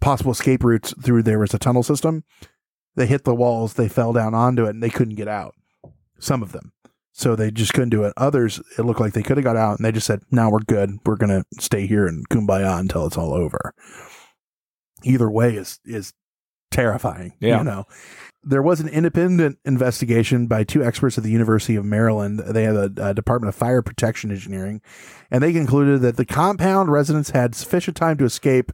[0.00, 2.24] possible escape routes through there was a tunnel system
[2.98, 5.54] they hit the walls, they fell down onto it, and they couldn't get out.
[6.18, 6.72] Some of them.
[7.18, 8.12] So they just couldn't do it.
[8.16, 10.60] Others, it looked like they could have got out, and they just said, now we're
[10.60, 10.98] good.
[11.04, 13.74] We're gonna stay here and kumbaya until it's all over."
[15.02, 16.12] Either way is is
[16.70, 17.32] terrifying.
[17.40, 17.58] Yeah.
[17.58, 17.84] You know,
[18.44, 22.38] there was an independent investigation by two experts at the University of Maryland.
[22.38, 24.80] They have a, a Department of Fire Protection Engineering,
[25.28, 28.70] and they concluded that the compound residents had sufficient time to escape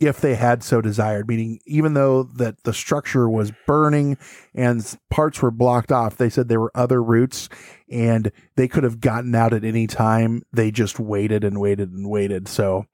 [0.00, 4.16] if they had so desired meaning even though that the structure was burning
[4.54, 7.48] and parts were blocked off they said there were other routes
[7.90, 10.42] and they could have gotten out at any time.
[10.52, 12.48] They just waited and waited and waited.
[12.48, 12.86] So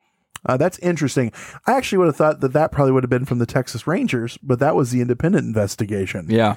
[0.47, 1.33] uh, that's interesting.
[1.67, 4.39] I actually would have thought that that probably would have been from the texas rangers
[4.43, 6.27] but that was the independent investigation.
[6.31, 6.57] Yeah,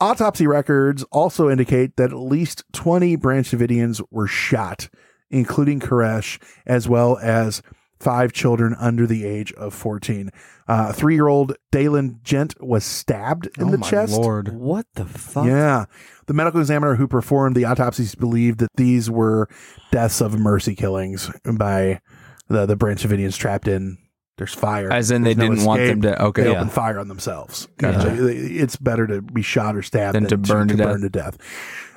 [0.00, 4.88] Autopsy records also indicate that at least 20 Branch Davidians were shot,
[5.30, 7.62] including Koresh, as well as
[8.02, 10.30] five children under the age of 14.
[10.66, 14.12] Uh, Three year old Dayland Gent was stabbed in Oh the my chest.
[14.12, 14.48] lord.
[14.54, 15.46] What the fuck?
[15.46, 15.84] Yeah.
[16.26, 19.48] The medical examiner who performed the autopsies believed that these were
[19.90, 22.00] deaths of mercy killings by
[22.48, 23.98] the, the Branch Davidians trapped in.
[24.38, 24.90] There's fire.
[24.90, 26.42] As in they There's no didn't want them to- okay.
[26.44, 26.56] They Yeah.
[26.56, 27.68] opened fire on themselves.
[27.76, 28.14] Gotcha.
[28.16, 30.86] You it's better to be shot or stabbed Than than, to burn to death.
[30.86, 31.36] burn to death.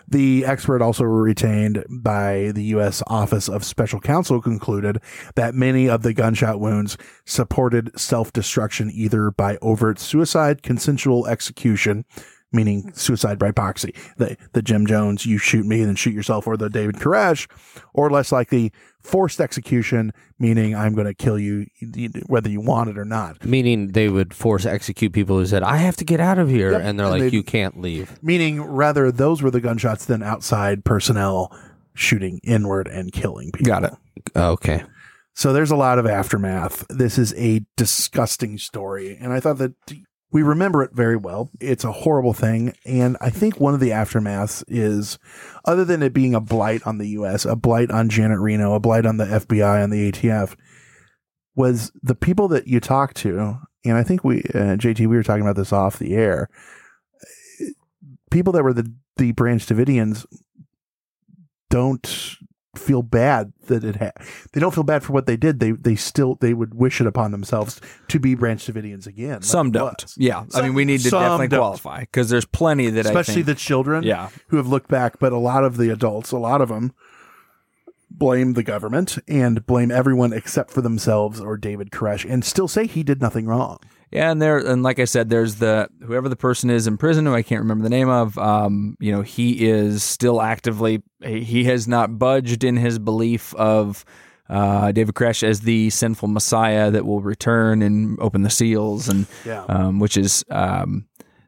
[0.08, 3.02] The expert also retained by the U.S.
[3.08, 5.02] Office of Special Counsel concluded
[5.36, 12.06] that many of the gunshot wounds supported self destruction either by overt suicide, consensual execution,
[12.56, 16.48] meaning suicide by proxy, the, the Jim Jones, you shoot me and then shoot yourself,
[16.48, 17.48] or the David Koresh,
[17.94, 18.72] or less likely
[19.04, 21.68] forced execution, meaning I'm going to kill you
[22.28, 23.46] whether you want it or not.
[23.46, 26.72] Meaning they would force execute people who said, I have to get out of here.
[26.72, 26.82] Yep.
[26.84, 28.18] And they're And like, you can't leave.
[28.24, 31.56] Meaning, rather, those were the gunshots than outside personnel
[31.94, 33.68] shooting inward and killing people.
[33.68, 33.94] Got it.
[34.36, 34.84] Okay.
[35.34, 36.86] So there's a lot of aftermath.
[36.90, 39.18] This is a disgusting story.
[39.20, 39.74] And I thought that
[40.32, 41.50] we remember it very well.
[41.60, 42.74] It's a horrible thing.
[42.86, 45.18] And I think one of the aftermaths is,
[45.64, 48.80] other than it being a blight on the U.S., a blight on Janet Reno, a
[48.80, 50.56] blight on the FBI, on the ATF,
[51.56, 53.60] was the people that you talk to.
[53.86, 56.50] And I think we, uh, JT, we were talking about this off the air.
[58.30, 60.26] People that were the, the Branch Davidians
[61.70, 62.38] don't
[62.78, 64.14] feel bad that it had.
[64.54, 65.60] They don't feel bad for what they did.
[65.60, 69.36] They they still they would wish it upon themselves to be Branch Davidians again.
[69.36, 70.02] like Some don't.
[70.02, 70.16] was.
[70.18, 70.46] Yeah.
[70.54, 71.60] I mean, we need to definitely don't.
[71.60, 74.30] qualify because there's plenty that I especially think, the children Yeah.
[74.48, 76.94] who have looked back, but a lot of the adults, a lot of them
[78.12, 82.88] blame the government and blame everyone except for themselves or David Koresh and still say
[82.88, 83.78] he did nothing wrong.
[84.16, 87.26] Yeah, and there and like I said, there's the whoever the person is in prison
[87.26, 88.38] who I can't remember the name of.
[88.38, 94.06] Um, you know, he is still actively he has not budged in his belief of
[94.50, 99.26] uh, David Koresh as the sinful Messiah that will return and open the seals, and
[99.46, 99.64] Yeah.
[99.68, 101.06] um, which is um,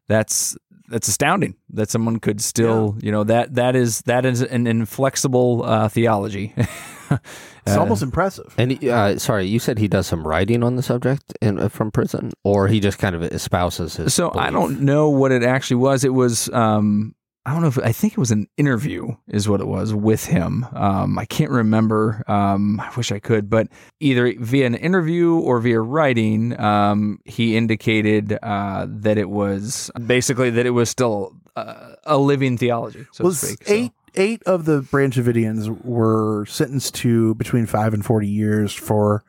[0.07, 0.57] that's
[0.89, 5.63] that's astounding that someone could still you know that that is that is an inflexible
[5.63, 6.53] uh, theology.
[7.65, 8.53] It's Uh, almost impressive.
[8.57, 11.67] And he- uh, sorry, you said he does some writing on the subject in, uh,
[11.69, 14.13] from prison, or he just kind of espouses his.
[14.13, 16.03] So I don't know what it actually was.
[16.03, 17.13] It was um
[17.45, 20.25] I don't know if I think it was an interview is what it was with
[20.25, 20.65] him.
[20.73, 22.23] Um I can't remember.
[22.27, 23.67] Um I wish I could, but
[23.99, 30.49] either via an interview or via writing, um he indicated uh that it was basically
[30.51, 33.67] that it was still uh, a living theology, so was to speak.
[33.67, 38.73] So- eight eight of the Branch Davidians were sentenced to between five and forty years
[38.73, 39.23] for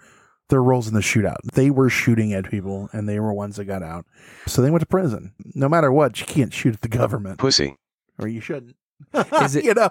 [0.48, 1.36] their roles in the shootout.
[1.52, 4.06] They were shooting at people, and they were ones that got out.
[4.46, 5.34] So they went to prison.
[5.54, 7.76] No matter what, you can't shoot at the government, Pussy.
[8.18, 8.74] or you shouldn't.
[9.42, 9.90] Is it- you know,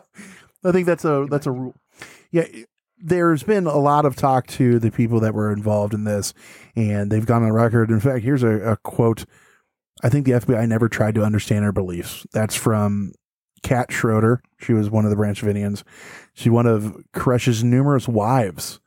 [0.66, 1.76] I think that's a that's a rule.
[2.32, 2.46] Yeah.
[3.00, 6.34] There's been a lot of talk to the people that were involved in this,
[6.76, 7.92] and they've gone on record.
[7.92, 9.26] In fact, here's a, a quote.
[10.04, 12.26] I think the FBI never tried to understand our beliefs.
[12.34, 13.12] That's from
[13.64, 14.42] Kat Schroeder.
[14.60, 15.84] She was one of the Branch Davidians.
[16.34, 18.80] She's one of Koresh's numerous wives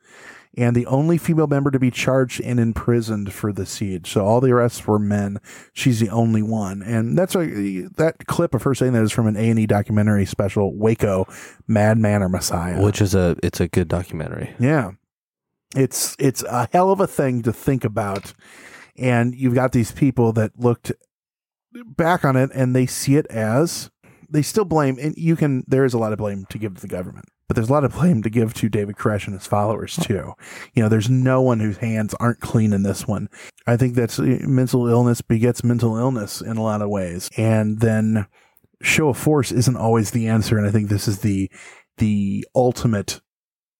[0.57, 4.11] and the only female member to be charged and imprisoned for the siege.
[4.11, 5.39] So all the arrests were men.
[5.73, 6.81] She's the only one.
[6.81, 10.75] And that's a, that clip of her saying that is from an A&E documentary special,
[10.75, 11.25] Waco,
[11.67, 12.81] Madman or Messiah.
[12.81, 14.53] Which is a it's a good documentary.
[14.59, 14.91] Yeah.
[15.75, 18.33] It's it's a hell of a thing to think about.
[18.97, 20.91] And you've got these people that looked
[21.85, 23.89] back on it and they see it as
[24.31, 26.81] they still blame and you can there is a lot of blame to give to
[26.81, 27.25] the government.
[27.47, 30.33] But there's a lot of blame to give to David Koresh and his followers too.
[30.73, 33.27] You know, there's no one whose hands aren't clean in this one.
[33.67, 37.29] I think that's uh, mental illness begets mental illness in a lot of ways.
[37.37, 38.25] And then
[38.81, 40.57] show of force isn't always the answer.
[40.57, 41.51] And I think this is the
[41.97, 43.19] the ultimate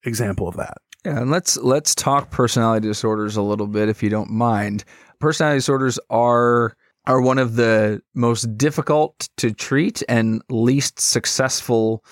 [0.04, 0.78] example of that.
[1.06, 4.84] Yeah, and let's let's talk personality disorders a little bit, if you don't mind.
[5.20, 6.76] Personality disorders are
[7.08, 12.04] are one of the most difficult to treat and least successful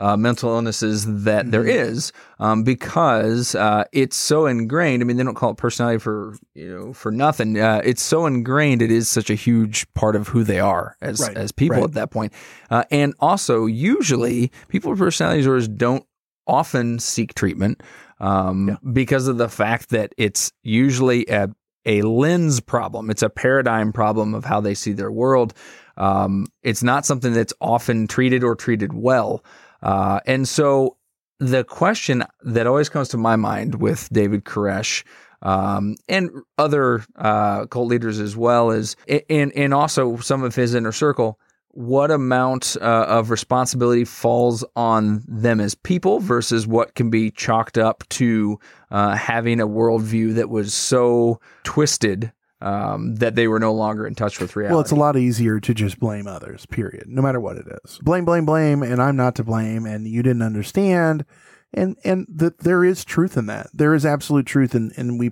[0.00, 5.02] uh, mental illnesses that there is, um, because uh, it's so ingrained.
[5.02, 7.58] I mean, they don't call it personality for you know for nothing.
[7.58, 8.80] Uh, it's so ingrained.
[8.80, 11.84] It is such a huge part of who they are as Right, as people right.
[11.84, 12.32] at that point.
[12.70, 16.04] Uh, and also, usually, people with personality disorders don't
[16.46, 17.82] often seek treatment
[18.20, 21.48] um, because of the fact that it's usually a,
[21.88, 23.10] a lens problem.
[23.10, 25.54] It's a paradigm problem of how they see their world.
[25.96, 29.42] Um, it's not something that's often treated or treated well.
[29.82, 30.96] Uh, and so
[31.40, 35.02] the question that always comes to my mind with David Koresh
[35.40, 38.96] um, and other uh, cult leaders as well is,
[39.30, 41.38] and and also some of his inner circle,
[41.78, 47.78] what amount uh, of responsibility falls on them as people versus what can be chalked
[47.78, 48.58] up to
[48.90, 54.16] uh, having a worldview that was so twisted um, that they were no longer in
[54.16, 54.72] touch with reality.
[54.72, 58.00] Well, it's a lot easier to just blame others, period, no matter what it is.
[58.02, 61.24] Blame, blame, blame, and I'm not to blame, and you didn't understand.
[61.72, 63.68] And and that there is truth in that.
[63.72, 65.30] There is absolute truth, and and we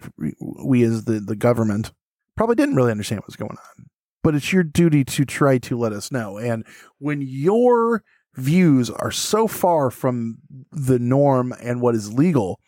[0.65, 1.91] we as the the government
[2.37, 3.87] probably didn't really understand what's going on.
[4.27, 6.37] But it's your duty to try to let us know.
[6.37, 6.67] And
[6.99, 8.03] when your
[8.35, 10.39] views are so far from
[10.73, 12.59] the norm and what is legal,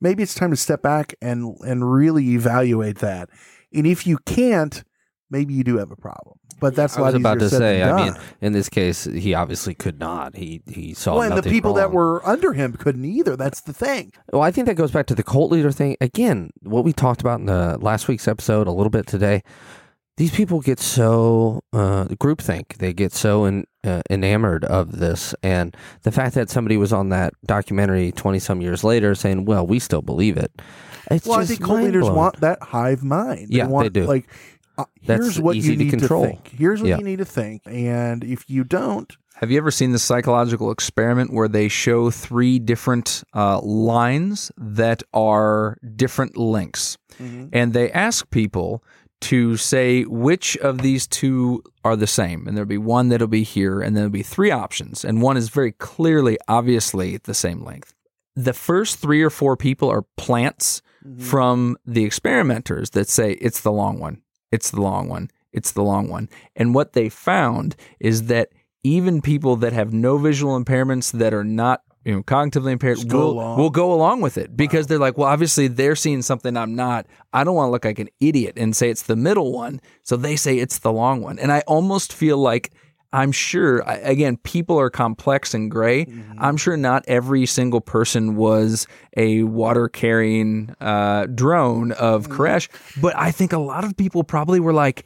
[0.00, 3.28] maybe it's time to step back and and really evaluate that.
[3.72, 4.82] And if you can't,
[5.30, 6.40] maybe you do have a problem.
[6.58, 7.84] But that's what I was about to say.
[7.84, 10.34] I mean, in this case, he obviously could not.
[10.34, 13.36] He he saw well, and the people that were under him couldn't either.
[13.36, 14.12] That's the thing.
[14.32, 16.50] Well, I think that goes back to the cult leader thing again.
[16.62, 19.44] What we talked about in the last week's episode, a little bit today.
[20.16, 22.78] These people get so uh, groupthink.
[22.78, 27.10] They get so in, uh, enamored of this, and the fact that somebody was on
[27.10, 30.50] that documentary twenty some years later saying, "Well, we still believe it."
[31.10, 33.48] It's well, I think cult leaders want that hive mind.
[33.50, 34.06] Yeah, they do.
[34.06, 34.26] Like,
[34.78, 36.48] uh, That's here's what easy you to need to think.
[36.48, 36.98] Here's what Yeah.
[36.98, 41.30] you need to think, and if you don't, Have you ever seen the psychological experiment
[41.30, 46.96] where they show three different uh, lines that are different lengths?
[47.52, 48.82] And they ask people
[49.22, 52.46] to say which of these two are the same.
[52.46, 55.04] And there'll be one that'll be here, and there'll be three options.
[55.04, 57.94] And one is very clearly, obviously, the same length.
[58.34, 61.22] The first three or four people are plants mm-hmm.
[61.22, 64.20] from the experimenters that say it's the long one,
[64.52, 66.28] it's the long one, it's the long one.
[66.54, 68.50] And what they found is that
[68.82, 73.08] even people that have no visual impairments that are not you know cognitively impaired Just
[73.08, 74.56] go will, will go along with it.
[74.56, 77.06] Because they're like well obviously they're seeing something i'm not.
[77.32, 80.16] I don't want to look like an idiot and say it's the middle one so
[80.16, 81.38] they say it's the long one.
[81.38, 82.70] And i almost feel like
[83.12, 86.04] i'm sure again people are complex and gray.
[86.04, 86.38] Mm-hmm.
[86.38, 88.86] i'm sure not every single person was
[89.16, 92.32] a water carrying uh, drone of Mm-hmm.
[92.42, 92.68] koresh
[93.00, 95.04] but i think a lot of people probably were like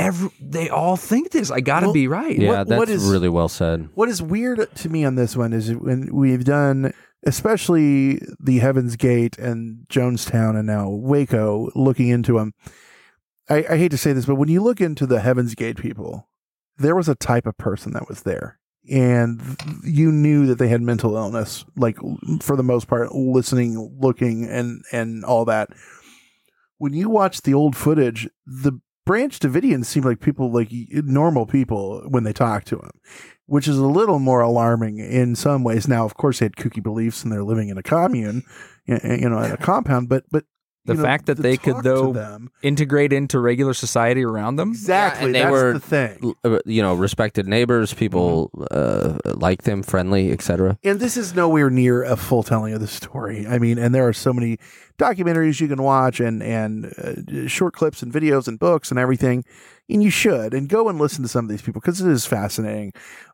[0.00, 3.04] every, they all think this i gotta Well, be right Yeah, What- that's what is-
[3.10, 3.88] really well said.
[3.94, 6.92] What is weird to me on this one is when we've done,
[7.24, 12.52] especially the Heaven's Gate and Jonestown and now Waco, looking into them.
[13.48, 16.28] I, I hate to say this, but when you look into the Heaven's Gate people,
[16.78, 18.58] there was a type of person that was there.
[18.90, 19.40] And
[19.84, 21.98] you knew that they had mental illness, like
[22.40, 25.68] for the most part, listening, looking, and and all that.
[26.78, 28.80] When you watch the old footage, the
[29.10, 32.92] Branch Davidians seem like people like normal people when they talk to him,
[33.46, 35.88] which is a little more alarming in some ways.
[35.88, 38.44] Now, of course, they had kooky beliefs and they're living in a commune,
[38.86, 40.08] you know, in a compound.
[40.08, 40.44] But but
[40.86, 44.70] the know, fact that to they could though them, integrate into regular society around them
[44.70, 46.34] exactly, and they that's were- the thing.
[46.44, 50.78] uh, you know, respected neighbors, people uh, like them, friendly, etc.
[50.82, 53.46] And this is nowhere near a full telling of the story.
[53.46, 54.58] I mean, and there are so many
[54.98, 59.44] documentaries you can watch and and uh, short clips and videos and books and everything,
[59.88, 62.24] and you should and go and listen to some of these people because it is
[62.26, 62.92] fascinating,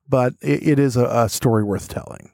[0.09, 2.31] but it, it is a, a story worth telling.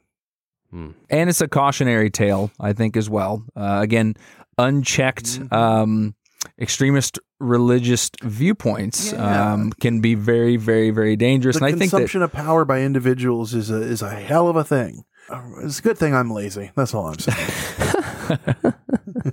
[0.73, 3.45] and it's a cautionary tale, I think, as well.
[3.55, 4.15] Uh, again,
[4.59, 5.55] unchecked Mm-hmm.
[5.55, 6.15] um,
[6.59, 9.53] extremist religious viewpoints Yeah.
[9.53, 11.57] um, can be very, very, very dangerous.
[11.59, 14.49] The and I think that consumption of power by individuals is a is a hell
[14.49, 15.05] of a thing.
[15.31, 16.71] Uh, It's a good thing I'm lazy.
[16.75, 18.73] That's all I'm saying.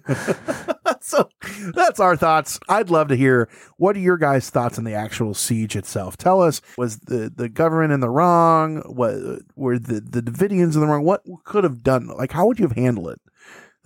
[1.02, 1.30] so
[1.74, 2.60] that's our thoughts.
[2.70, 6.18] I'd love to hear what are your guys' thoughts on the actual siege itself.
[6.18, 8.78] Tell us was the, the government in the wrong?
[8.86, 9.14] What
[9.56, 11.04] were the the Davidians in the wrong?
[11.04, 12.08] What could have done?
[12.08, 13.22] Like how would you have handled it?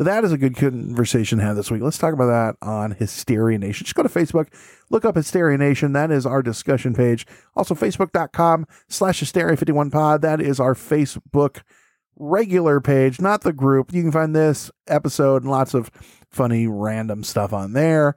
[0.03, 1.81] That is a good conversation to have this week.
[1.81, 3.85] Let's talk about that on Hysteria Nation.
[3.85, 4.47] Just go to Facebook,
[4.89, 5.93] look up Hysteria Nation.
[5.93, 7.25] That is our discussion page.
[7.55, 10.21] Also, facebook.com slash Hysteria51pod.
[10.21, 11.61] That is our Facebook
[12.15, 13.93] regular page, not the group.
[13.93, 15.89] You can find this episode and lots of
[16.29, 18.15] funny, random stuff on there.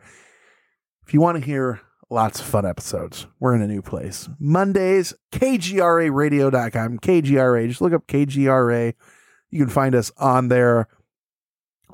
[1.06, 1.80] If you want to hear
[2.10, 4.28] lots of fun episodes, we're in a new place.
[4.38, 6.98] Mondays, KGRAradio.com.
[6.98, 7.68] KGRA.
[7.68, 8.94] Just look up KGRA.
[9.50, 10.88] You can find us on there.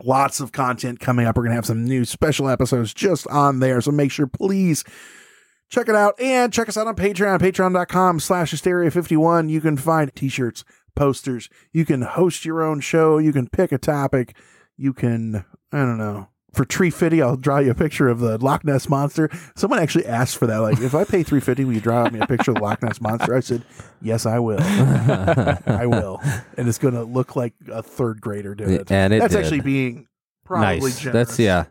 [0.03, 1.37] Lots of content coming up.
[1.37, 3.81] We're going to have some new special episodes just on there.
[3.81, 4.85] So make sure, please,
[5.69, 9.51] check it out and check us out on Patreon, patreon.com slash hysteria51.
[9.51, 10.65] You can find t-shirts,
[10.97, 11.49] posters.
[11.73, 13.19] You can host your own show.
[13.19, 14.37] You can pick a topic.
[14.77, 16.29] You can, I don't know.
[16.53, 19.31] For Tree Fitty, I'll draw you a picture of the Loch Ness Monster.
[19.57, 20.59] Someone actually asked for that.
[20.59, 22.83] Like, if I pay three fifty, will you draw me a picture of the Loch
[22.83, 23.35] Ness Monster?
[23.35, 23.65] I said,
[24.03, 24.61] yes, I will.
[24.63, 26.21] I will.
[26.59, 28.93] And it's going to look like a third grader did it.
[28.93, 29.43] And it That's did.
[29.43, 30.09] actually being
[30.45, 31.01] probably nice.
[31.01, 31.29] generous.
[31.29, 31.65] That's yeah.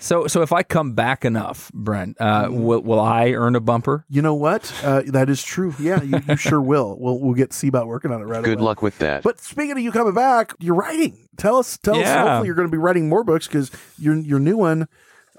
[0.00, 4.04] So, so if I come back enough, Brent, uh, will, will I earn a bumper?
[4.08, 4.72] You know what?
[4.82, 5.74] Uh, that is true.
[5.78, 6.96] Yeah, you, you sure will.
[6.98, 8.64] We'll we'll get Seabot working on it right Good away.
[8.64, 9.22] luck with that.
[9.22, 11.28] But speaking of you coming back, you're writing.
[11.36, 12.00] Tell us, tell us.
[12.02, 12.22] Yeah.
[12.22, 14.88] Hopefully, you're going to be writing more books because your your new one,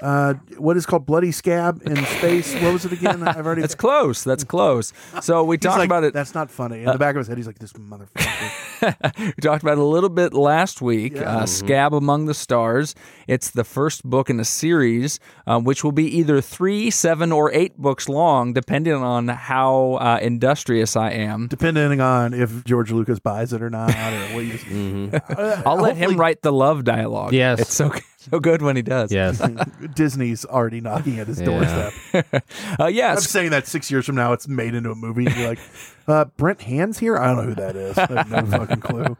[0.01, 2.53] uh, what is called Bloody Scab in Space.
[2.55, 3.27] What was it again?
[3.27, 3.61] I've already.
[3.61, 4.23] That's close.
[4.23, 4.93] That's close.
[5.21, 6.13] So we He's talked like, about it.
[6.13, 6.79] That's not funny.
[6.79, 9.83] In the back of his head, he's like, "This motherfucker." we talked about it a
[9.83, 11.15] little bit last week.
[11.15, 11.21] Yeah.
[11.37, 11.47] Uh, Mhm.
[11.49, 12.95] Scab Among the Stars.
[13.27, 17.51] It's the first book in a series, um, which will be either three, seven, or
[17.53, 21.47] eight books long, depending on how uh, industrious I am.
[21.47, 25.11] Depending on if George Lucas buys it or not, or what you.
[25.29, 27.33] Uh, I'll let him write the love dialogue.
[27.33, 27.59] Yes.
[27.61, 27.91] it's so
[28.31, 29.11] so good when he does.
[29.11, 29.41] Yes.
[29.95, 31.93] Disney's already knocking at his doorstep.
[32.79, 33.11] uh, yeah.
[33.11, 35.23] I'm saying that six years from now, it's made into a movie.
[35.23, 35.59] You're like,
[36.07, 37.17] uh, Brent Hand's here.
[37.17, 37.97] I don't know who that is.
[37.97, 39.17] I have no fucking clue.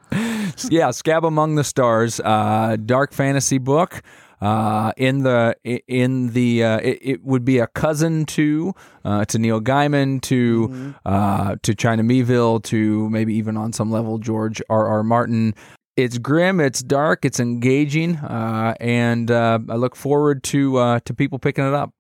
[0.70, 4.02] yeah, Scab Among the Stars, uh, dark fantasy book.
[4.42, 5.54] Uh, in the
[5.88, 8.74] in the uh, it, it would be a cousin to
[9.04, 14.18] uh, to Neil Gaiman to uh, to China Miéville to maybe even on some level
[14.18, 14.88] George R.
[14.88, 15.04] R.
[15.04, 15.54] Martin.
[15.96, 21.14] It's grim, it's dark, it's engaging, uh, and uh, I look forward to uh, to
[21.14, 21.94] people picking it up.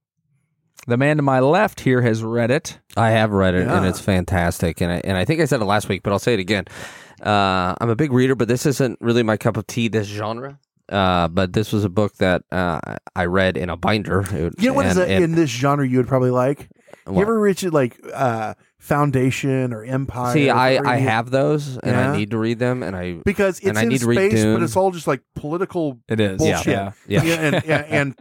[0.87, 2.79] The man to my left here has read it.
[2.95, 4.79] I have read it and it's fantastic.
[4.81, 6.63] And I, and I think I said it last week, but I'll say it again.
[7.21, 9.89] Uh, I'm a big reader, but this isn't really my cup of tea.
[9.89, 10.57] This genre.
[10.87, 12.79] Uh, but this was a book that uh,
[13.15, 14.21] I read in a binder.
[14.31, 16.69] It- You know what is and- a, and- in this genre you would probably like?
[17.07, 20.33] You ever reach it like uh, Foundation or Empire?
[20.33, 22.11] See, I, or I any- have those, and Yeah.
[22.11, 24.17] I need to read them, and I because it's and I in need to read
[24.31, 24.63] space, but Dune.
[24.63, 26.67] it's all just like political It is, bullshit.
[26.67, 27.21] yeah, yeah.
[27.21, 28.15] and, and, and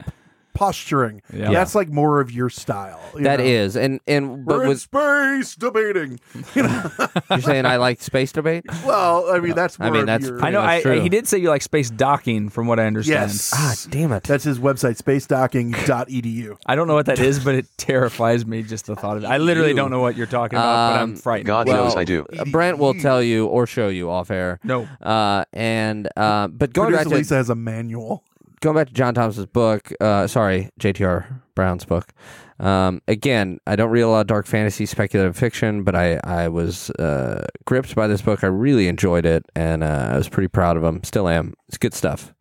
[0.58, 1.22] posturing.
[1.32, 1.52] Yeah.
[1.52, 3.00] That's like more of your style.
[3.14, 3.44] you That know?
[3.44, 6.18] is, and and but We're in with space debating.
[6.54, 6.90] You know,
[7.30, 8.64] you're saying I like space debate.
[8.84, 9.78] well, I mean that's.
[9.78, 10.62] I More mean, of that's your, I know.
[10.62, 11.00] That's I, true.
[11.00, 13.30] he did say you like space docking, from what I understand.
[13.30, 13.52] Yes.
[13.54, 14.24] Ah, damn it!
[14.24, 16.56] That's his website, spacedocking.edu.
[16.66, 19.26] I don't know what that is, but it terrifies me just the thought of it.
[19.26, 21.46] I literally don't know what you're talking about, but I'm Um, frightened.
[21.46, 22.26] God Well, knows I do.
[22.36, 24.58] Uh, Brent will tell you or show you off air.
[24.64, 24.88] No.
[25.02, 28.24] Uh, and uh, but going Producer back to Lisa has a manual.
[28.60, 32.12] Going back to John Thomas's book, uh, sorry, JTR Brown's book.
[32.60, 36.48] Um, again, I don't read a lot of dark fantasy, speculative fiction, but I I
[36.48, 38.42] was uh, gripped by this book.
[38.42, 41.04] I really enjoyed it, and uh, I was pretty proud of him.
[41.04, 41.54] Still am.
[41.68, 42.34] It's good stuff.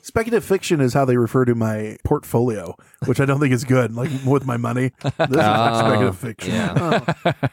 [0.00, 3.92] Speculative fiction is how they refer to my portfolio, which I don't think is good.
[3.92, 6.54] Like with my money, this is like Oh, speculative fiction.
[6.54, 7.04] Oh,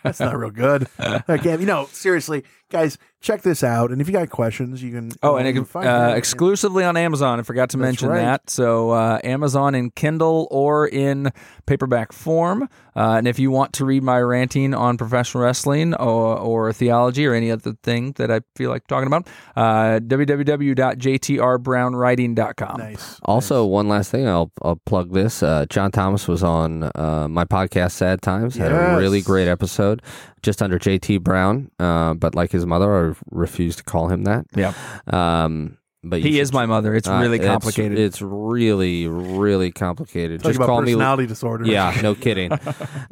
[0.04, 0.88] that's not real good.
[1.28, 2.44] Again, you know, seriously,
[2.74, 3.92] guys, check this out.
[3.92, 5.12] And if you got questions, you can.
[5.24, 6.18] Oh, you and can ex- find uh, out.
[6.18, 7.40] exclusively on Amazon.
[7.40, 8.22] I forgot to That's mention right.
[8.22, 8.50] that.
[8.50, 11.32] So uh, Amazon in Kindle or in
[11.66, 12.68] paperback form.
[12.96, 17.26] Uh, and if you want to read my ranting on professional wrestling or, or theology
[17.26, 22.78] or any other thing that I feel like talking about, uh, www.jtrbrownwriting.com.
[22.78, 23.20] Nice.
[23.24, 25.42] Also, one last thing, I'll, I'll plug this.
[25.42, 28.56] Uh, John Thomas was on uh, my podcast, Sad Times.
[28.56, 30.04] Had a really great episode,
[30.44, 31.72] just under JT Brown.
[31.80, 34.46] Uh, but like his mother, I refuse to call him that.
[34.56, 34.74] Yeah.
[35.08, 36.94] Um, but He is my mother.
[36.96, 37.98] It's uh, really complicated.
[37.98, 40.42] It's, really, really complicated.
[40.42, 40.92] Talk just about call me.
[40.94, 41.66] personality disorder.
[41.66, 42.52] Yeah, no kidding.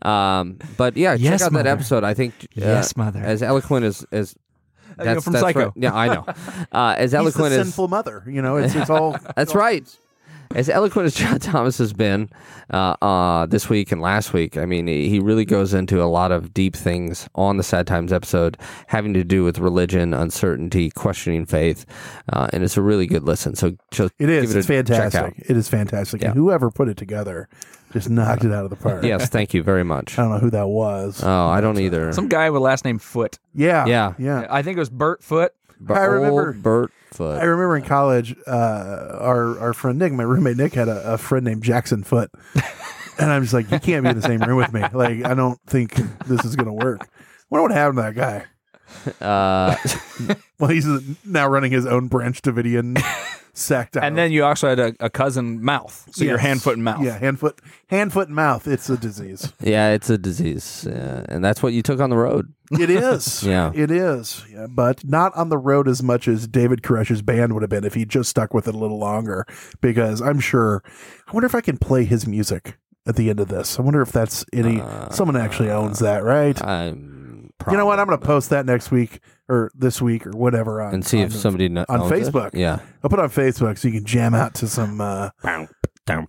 [0.02, 1.64] um, but yeah, Yes, check out mother.
[1.64, 2.04] that episode.
[2.04, 3.20] I think uh, Yes, mother.
[3.20, 4.36] as eloquent as as
[5.00, 5.60] I know that's from that's Psycho.
[5.66, 5.72] right.
[5.76, 6.26] Yeah, I know.
[6.72, 8.24] Uh, as He's the eloquent as sinful mother.
[8.28, 9.18] You know, it's, it's all.
[9.36, 9.84] that's right.
[10.56, 12.30] As eloquent as John Thomas has been
[12.74, 16.06] uh, uh, this week and last week, I mean, he he really goes into a
[16.06, 20.90] lot of deep things on the Sad Times episode, having to do with religion, uncertainty,
[20.92, 21.86] questioning faith,
[22.34, 23.56] uh, and it's a really good listen.
[23.56, 24.54] So just It is.
[24.54, 25.12] give It's a check out.
[25.12, 25.50] fantastic.
[25.50, 26.22] It is fantastic.
[26.22, 26.30] Yeah.
[26.30, 27.48] And whoever put it together
[27.94, 29.04] just knocked it out of the park.
[29.04, 30.18] Yes, thank you very much.
[30.18, 31.22] I don't know who that was.
[31.24, 32.14] Oh, I don't either.
[32.14, 33.38] Some guy with last name Foot.
[33.54, 33.86] yeah.
[33.86, 34.14] Yeah.
[34.18, 34.48] Yeah.
[34.50, 35.54] I think it was Bert Foot.
[35.80, 37.42] But I remember- Bert Foot.
[37.42, 41.18] I remember in college, uh, our our friend Nick, my roommate Nick, had a, a
[41.18, 42.32] friend named Jackson Foot,
[43.20, 44.82] and I'm just like, you can't be in the same room with me.
[44.94, 45.96] Like, I don't think
[46.26, 47.08] this is gonna work.
[47.50, 49.26] Wonder what happened to that guy.
[49.26, 49.76] Uh,
[50.60, 50.86] Well, he's
[51.26, 53.02] now running his own Branch Davidian
[53.54, 53.98] sect.
[53.98, 56.08] out And then you also had a, a cousin Mouth.
[56.12, 56.42] So your Yes.
[56.42, 57.04] hand, foot, and mouth.
[57.04, 58.68] Yeah, hand, foot, hand, foot, and mouth.
[58.68, 59.52] It's a disease.
[59.62, 62.54] yeah, it's a disease, uh, and that's what you took on the road.
[62.72, 63.44] It is.
[63.52, 63.72] Yeah.
[63.76, 64.46] It is.
[64.52, 67.84] Yeah, but not on the road as much as David Koresh's band would have been
[67.84, 69.46] if he just stuck with it a little longer.
[69.82, 70.82] Because I'm sure,
[71.28, 73.78] I wonder if I can play his music at the end of this.
[73.78, 76.64] I wonder if that's any, someone actually owns that, right?
[76.64, 77.21] I'm
[77.70, 78.00] you know what?
[78.00, 81.20] I'm going to post that next week or this week or whatever on, and see
[81.20, 82.16] on if the- somebody kn- on owns it.
[82.34, 82.52] Facebook.
[82.54, 82.80] Yeah.
[83.04, 86.28] I'll put it on Facebook so you can jam out to some uh, S-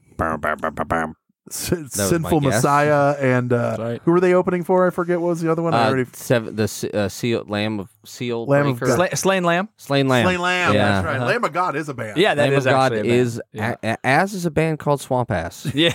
[0.50, 1.12] was my
[1.50, 2.40] Sinful.
[2.40, 4.86] Messiah and uh, who were they opening for?
[4.86, 5.74] I forget what was the other one.
[5.74, 9.68] I Uh, already seven, the uh, seal, lamb of seal, Lamb of Sla- Slain Lamb.
[9.76, 10.72] slain lamb, Slain Lamb.
[10.74, 10.88] Yeah.
[10.88, 11.16] That's right.
[11.16, 11.26] Uh-huh.
[11.26, 12.16] Lamb of God is a band.
[12.16, 13.74] Yeah, that Lamb is of God actually a is Yeah.
[13.82, 15.66] a, a- as is a band called Swamp Ass.
[15.74, 15.92] Yeah.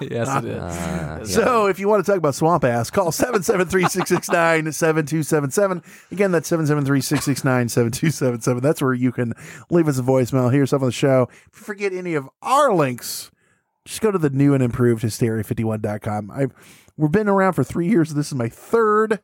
[0.00, 0.12] yes, it
[0.46, 0.62] is.
[0.62, 1.24] Uh, yeah.
[1.24, 5.84] So if you want to talk about Swamp Ass, call 773-669-7277.
[6.12, 8.62] Again, that's 773-669-7277.
[8.62, 9.34] That's where you can
[9.70, 11.28] leave us a voicemail, hear yourself on the show.
[11.52, 13.30] If you forget any of our links,
[13.86, 16.30] just go to the new and improved hysteria51.com.
[16.30, 16.52] I've
[16.96, 18.12] we've been around for three years.
[18.12, 19.20] This is my third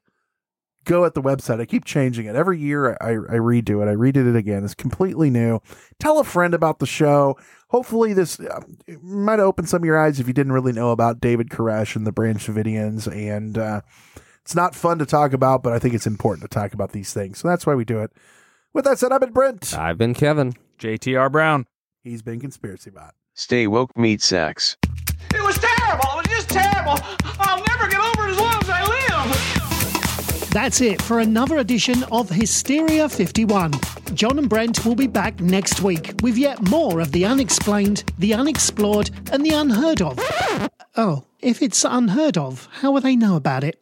[0.85, 1.61] go at the website.
[1.61, 2.35] I keep changing it.
[2.35, 3.91] Every year I, I redo it.
[3.91, 4.65] I redid it again.
[4.65, 5.61] It's completely new.
[5.99, 7.39] Tell a friend about the show.
[7.69, 8.61] Hopefully this uh,
[9.01, 12.07] might open some of your eyes if you didn't really know about David Koresh and
[12.07, 13.07] the Branch Davidians.
[13.07, 13.83] And uh,
[14.43, 17.13] it's not fun to talk about, but I think it's important to talk about these
[17.13, 17.39] things.
[17.39, 18.13] So that's why we do it.
[18.73, 19.77] With that said, I've been Brent.
[19.77, 20.55] I've been Kevin.
[20.79, 21.67] JTR Brown.
[22.03, 23.15] He's been Conspiracy Bot.
[23.35, 24.77] Stay woke, meat sacks.
[25.35, 26.05] It was terrible.
[26.13, 26.99] It was just terrible.
[27.41, 30.51] I'll never get over it as long as I live.
[30.51, 33.73] That's it for another edition of Hysteria 51.
[34.13, 38.35] John and Brent will be back next week with yet more of the unexplained, the
[38.35, 40.19] unexplored, and the unheard of.
[40.95, 43.82] Oh, if it's unheard of, how will they know about it?